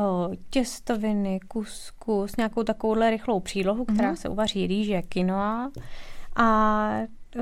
[0.01, 4.17] o, těstoviny, kuskus, nějakou takovouhle rychlou přílohu, která hmm.
[4.17, 5.71] se uvaří rýže, kinoa.
[6.37, 6.91] A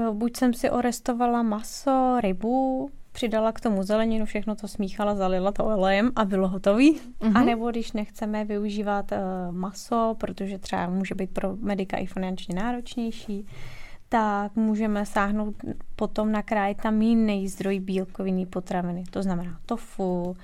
[0.08, 5.52] o, buď jsem si orestovala maso, rybu, přidala k tomu zeleninu, všechno to smíchala, zalila
[5.52, 7.00] to olejem a bylo hotový.
[7.00, 7.32] Mm-hmm.
[7.34, 9.18] A nebo když nechceme využívat uh,
[9.54, 13.46] maso, protože třeba může být pro medika i finančně náročnější,
[14.08, 15.54] tak můžeme sáhnout
[15.96, 19.04] potom na kraj tam jiný zdroj bílkoviny potraviny.
[19.10, 20.36] To znamená tofu, uh,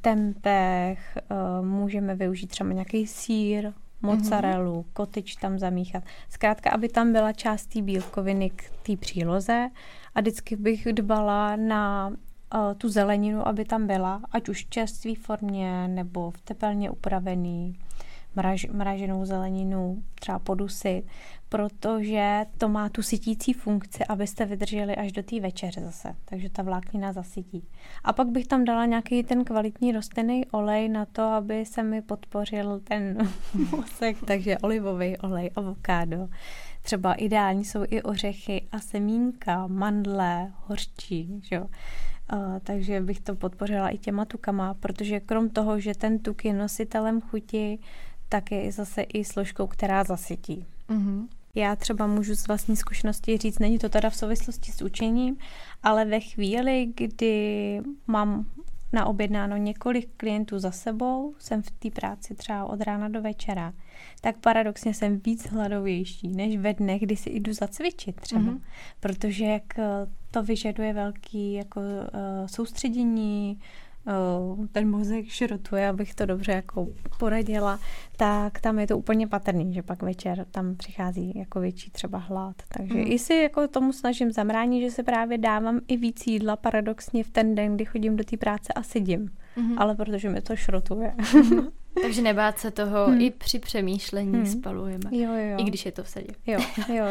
[0.00, 1.18] tempeh,
[1.60, 3.72] uh, můžeme využít třeba nějaký sír,
[4.02, 4.92] mozzarellu, mm-hmm.
[4.92, 6.04] kotyč tam zamíchat.
[6.28, 9.68] Zkrátka, aby tam byla část té bílkoviny k té příloze
[10.14, 15.12] a vždycky bych dbala na uh, tu zeleninu, aby tam byla, ať už v čerstvé
[15.14, 17.78] formě nebo v tepelně upravený
[18.36, 21.04] mraž, mraženou zeleninu, třeba podusit,
[21.48, 26.14] protože to má tu sytící funkci, abyste vydrželi až do té večeře zase.
[26.24, 27.68] Takže ta vláknina zasytí.
[28.04, 32.02] A pak bych tam dala nějaký ten kvalitní rostlinný olej na to, aby se mi
[32.02, 33.18] podpořil ten
[33.70, 34.16] mozek.
[34.26, 36.28] Takže olivový olej, avokádo.
[36.82, 41.66] Třeba ideální jsou i ořechy a semínka, mandle, hořčí, že jo.
[42.32, 46.54] Uh, takže bych to podpořila i těma tukama, protože krom toho, že ten tuk je
[46.54, 47.78] nositelem chuti,
[48.28, 50.66] tak je zase i složkou, která zasytí.
[50.88, 51.26] Mm-hmm.
[51.54, 55.36] Já třeba můžu z vlastní zkušenosti říct, není to teda v souvislosti s učením,
[55.82, 58.46] ale ve chvíli, kdy mám
[58.92, 63.72] naobjednáno několik klientů za sebou, jsem v té práci třeba od rána do večera,
[64.20, 68.40] tak paradoxně jsem víc hladovější, než ve dnech, kdy si jdu zacvičit třeba.
[68.40, 68.60] Mm-hmm.
[69.00, 69.78] Protože jak
[70.30, 73.62] to vyžaduje velký jako uh, soustředění, uh,
[74.72, 76.88] ten mozek šrotuje, abych to dobře jako
[77.18, 77.80] poradila,
[78.16, 82.56] tak tam je to úplně patrný, že pak večer tam přichází jako větší třeba hlad.
[82.68, 83.12] Takže mm.
[83.12, 87.30] i si jako tomu snažím zamránit, že se právě dávám i víc jídla paradoxně v
[87.30, 89.30] ten den, kdy chodím do té práce a sedím.
[89.58, 89.78] Mm.
[89.78, 91.14] Ale protože mi to šrotuje.
[91.34, 91.68] Mm.
[92.02, 93.20] Takže nebát se toho hmm.
[93.20, 94.46] i při přemýšlení hmm.
[94.46, 95.10] spalujeme.
[95.10, 95.56] Jo, jo.
[95.58, 96.32] I když je to v sedě.
[96.46, 96.60] Jo,
[96.94, 97.04] jo.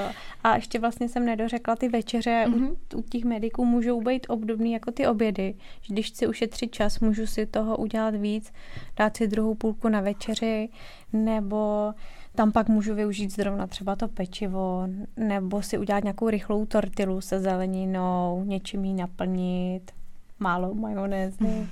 [0.43, 2.55] A ještě vlastně jsem nedořekla, ty večeře mm-hmm.
[2.55, 2.75] u, mhm.
[2.95, 5.55] u těch mediků můžou být obdobný jako ty obědy.
[5.87, 8.53] Když chci ušetřit čas, můžu si toho udělat víc,
[8.97, 10.69] dát si druhou půlku na večeři,
[11.13, 11.93] nebo
[12.35, 14.87] tam pak můžu využít zrovna třeba to pečivo,
[15.17, 19.91] nebo si udělat nějakou rychlou tortilu se zeleninou, něčím ji naplnit,
[20.39, 21.43] málo majonézy.
[21.43, 21.67] Mm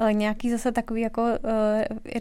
[0.00, 1.28] ale nějaký zase takový jako uh,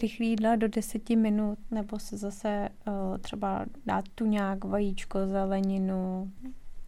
[0.01, 6.31] rychlý jídla do deseti minut, nebo se zase uh, třeba dát tu nějak vajíčko, zeleninu,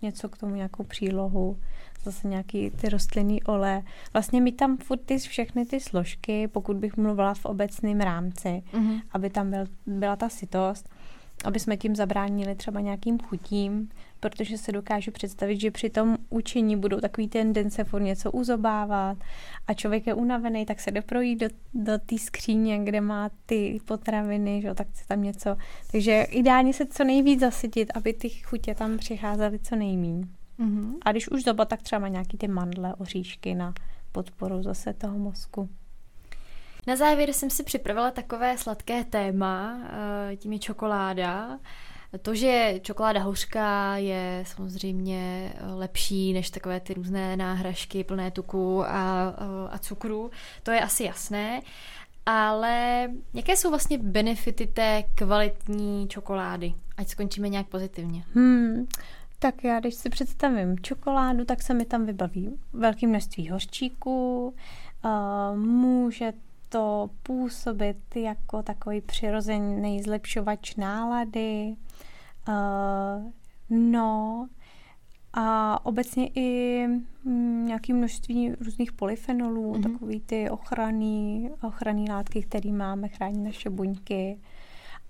[0.02, 1.58] něco k tomu, nějakou přílohu,
[2.04, 3.84] zase nějaký ty rostlinný ole.
[4.14, 9.02] Vlastně mi tam furt ty, všechny ty složky, pokud bych mluvila v obecném rámci, mm-hmm.
[9.12, 10.90] aby tam byl, byla ta sytost,
[11.44, 13.90] aby jsme tím zabránili třeba nějakým chutím,
[14.22, 19.18] protože se dokážu představit, že při tom učení budou takový tendence furt něco uzobávat
[19.68, 23.80] a člověk je unavený, tak se jde projít do, do té skříně, kde má ty
[23.86, 25.58] potraviny, že, tak se tam něco.
[25.92, 30.28] Takže ideálně se co nejvíc zasytit, aby ty chutě tam přicházely co nejmíň.
[30.60, 30.94] Mm-hmm.
[31.06, 33.74] A když už zoba, tak třeba má nějaký ty mandle, oříšky na
[34.12, 35.70] podporu zase toho mozku.
[36.88, 39.80] Na závěr jsem si připravila takové sladké téma,
[40.32, 41.60] eh, tím je čokoláda.
[42.22, 49.28] To, že čokoláda hořká je samozřejmě lepší než takové ty různé náhražky plné tuku a,
[49.72, 50.32] a cukru,
[50.64, 51.62] to je asi jasné.
[52.26, 56.74] Ale jaké jsou vlastně benefity té kvalitní čokolády?
[56.98, 58.24] Ať skončíme nějak pozitivně.
[58.34, 58.88] Hmm,
[59.40, 64.54] tak já, když si představím čokoládu, tak se mi tam vybaví velké množství hořčíků,
[65.06, 66.34] uh, může
[66.72, 71.76] to působit jako takový přirozený zlepšovač nálady,
[72.48, 73.32] uh,
[73.70, 74.48] no
[75.34, 76.88] a obecně i
[77.24, 79.92] mm, nějaké množství různých polyfenolů, mm-hmm.
[79.92, 84.40] takový ty ochranný, ochranný látky, které máme, chrání naše buňky.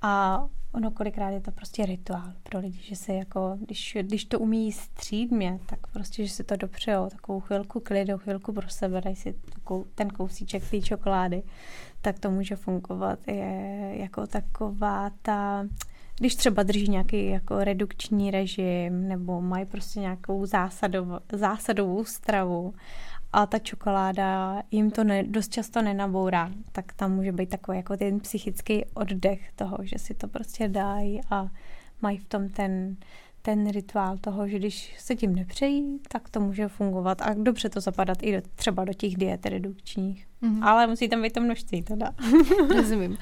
[0.01, 4.39] A ono kolikrát je to prostě rituál pro lidi, že se jako, když, když to
[4.39, 9.15] umí střídmě, tak prostě, že si to dopřejou, takovou chvilku klidu, chvilku pro sebe, dají
[9.15, 9.35] si
[9.95, 11.43] ten kousíček té čokolády,
[12.01, 13.19] tak to může fungovat.
[13.27, 15.67] Je jako taková ta,
[16.19, 22.73] když třeba drží nějaký jako redukční režim nebo mají prostě nějakou zásadov, zásadovou stravu
[23.33, 27.97] a ta čokoláda jim to ne, dost často nenabourá, tak tam může být takový jako
[27.97, 31.47] ten psychický oddech toho, že si to prostě dají a
[32.01, 32.97] mají v tom ten,
[33.41, 37.81] ten rituál toho, že když se tím nepřejí, tak to může fungovat a dobře to
[37.81, 40.27] zapadat i do, třeba do těch diet redukčních.
[40.43, 40.63] Mm-hmm.
[40.63, 42.11] Ale musí tam být to množství teda.
[42.75, 43.17] Rozumím.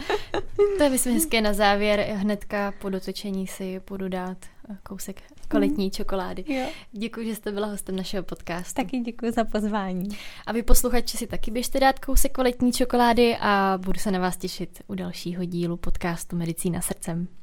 [0.78, 2.00] To je myslím hezké na závěr.
[2.00, 4.38] Hnedka po dotočení si půjdu dát
[4.84, 5.92] kousek kvalitní mm.
[5.92, 6.44] čokolády.
[6.48, 6.68] Jo.
[6.92, 8.74] Děkuji, že jste byla hostem našeho podcastu.
[8.74, 10.10] Taky děkuji za pozvání.
[10.46, 14.38] A vy posluchači si taky běžte dát kousek kvalitní čokolády a budu se na vás
[14.38, 17.39] těšit u dalšího dílu podcastu Medicína srdcem.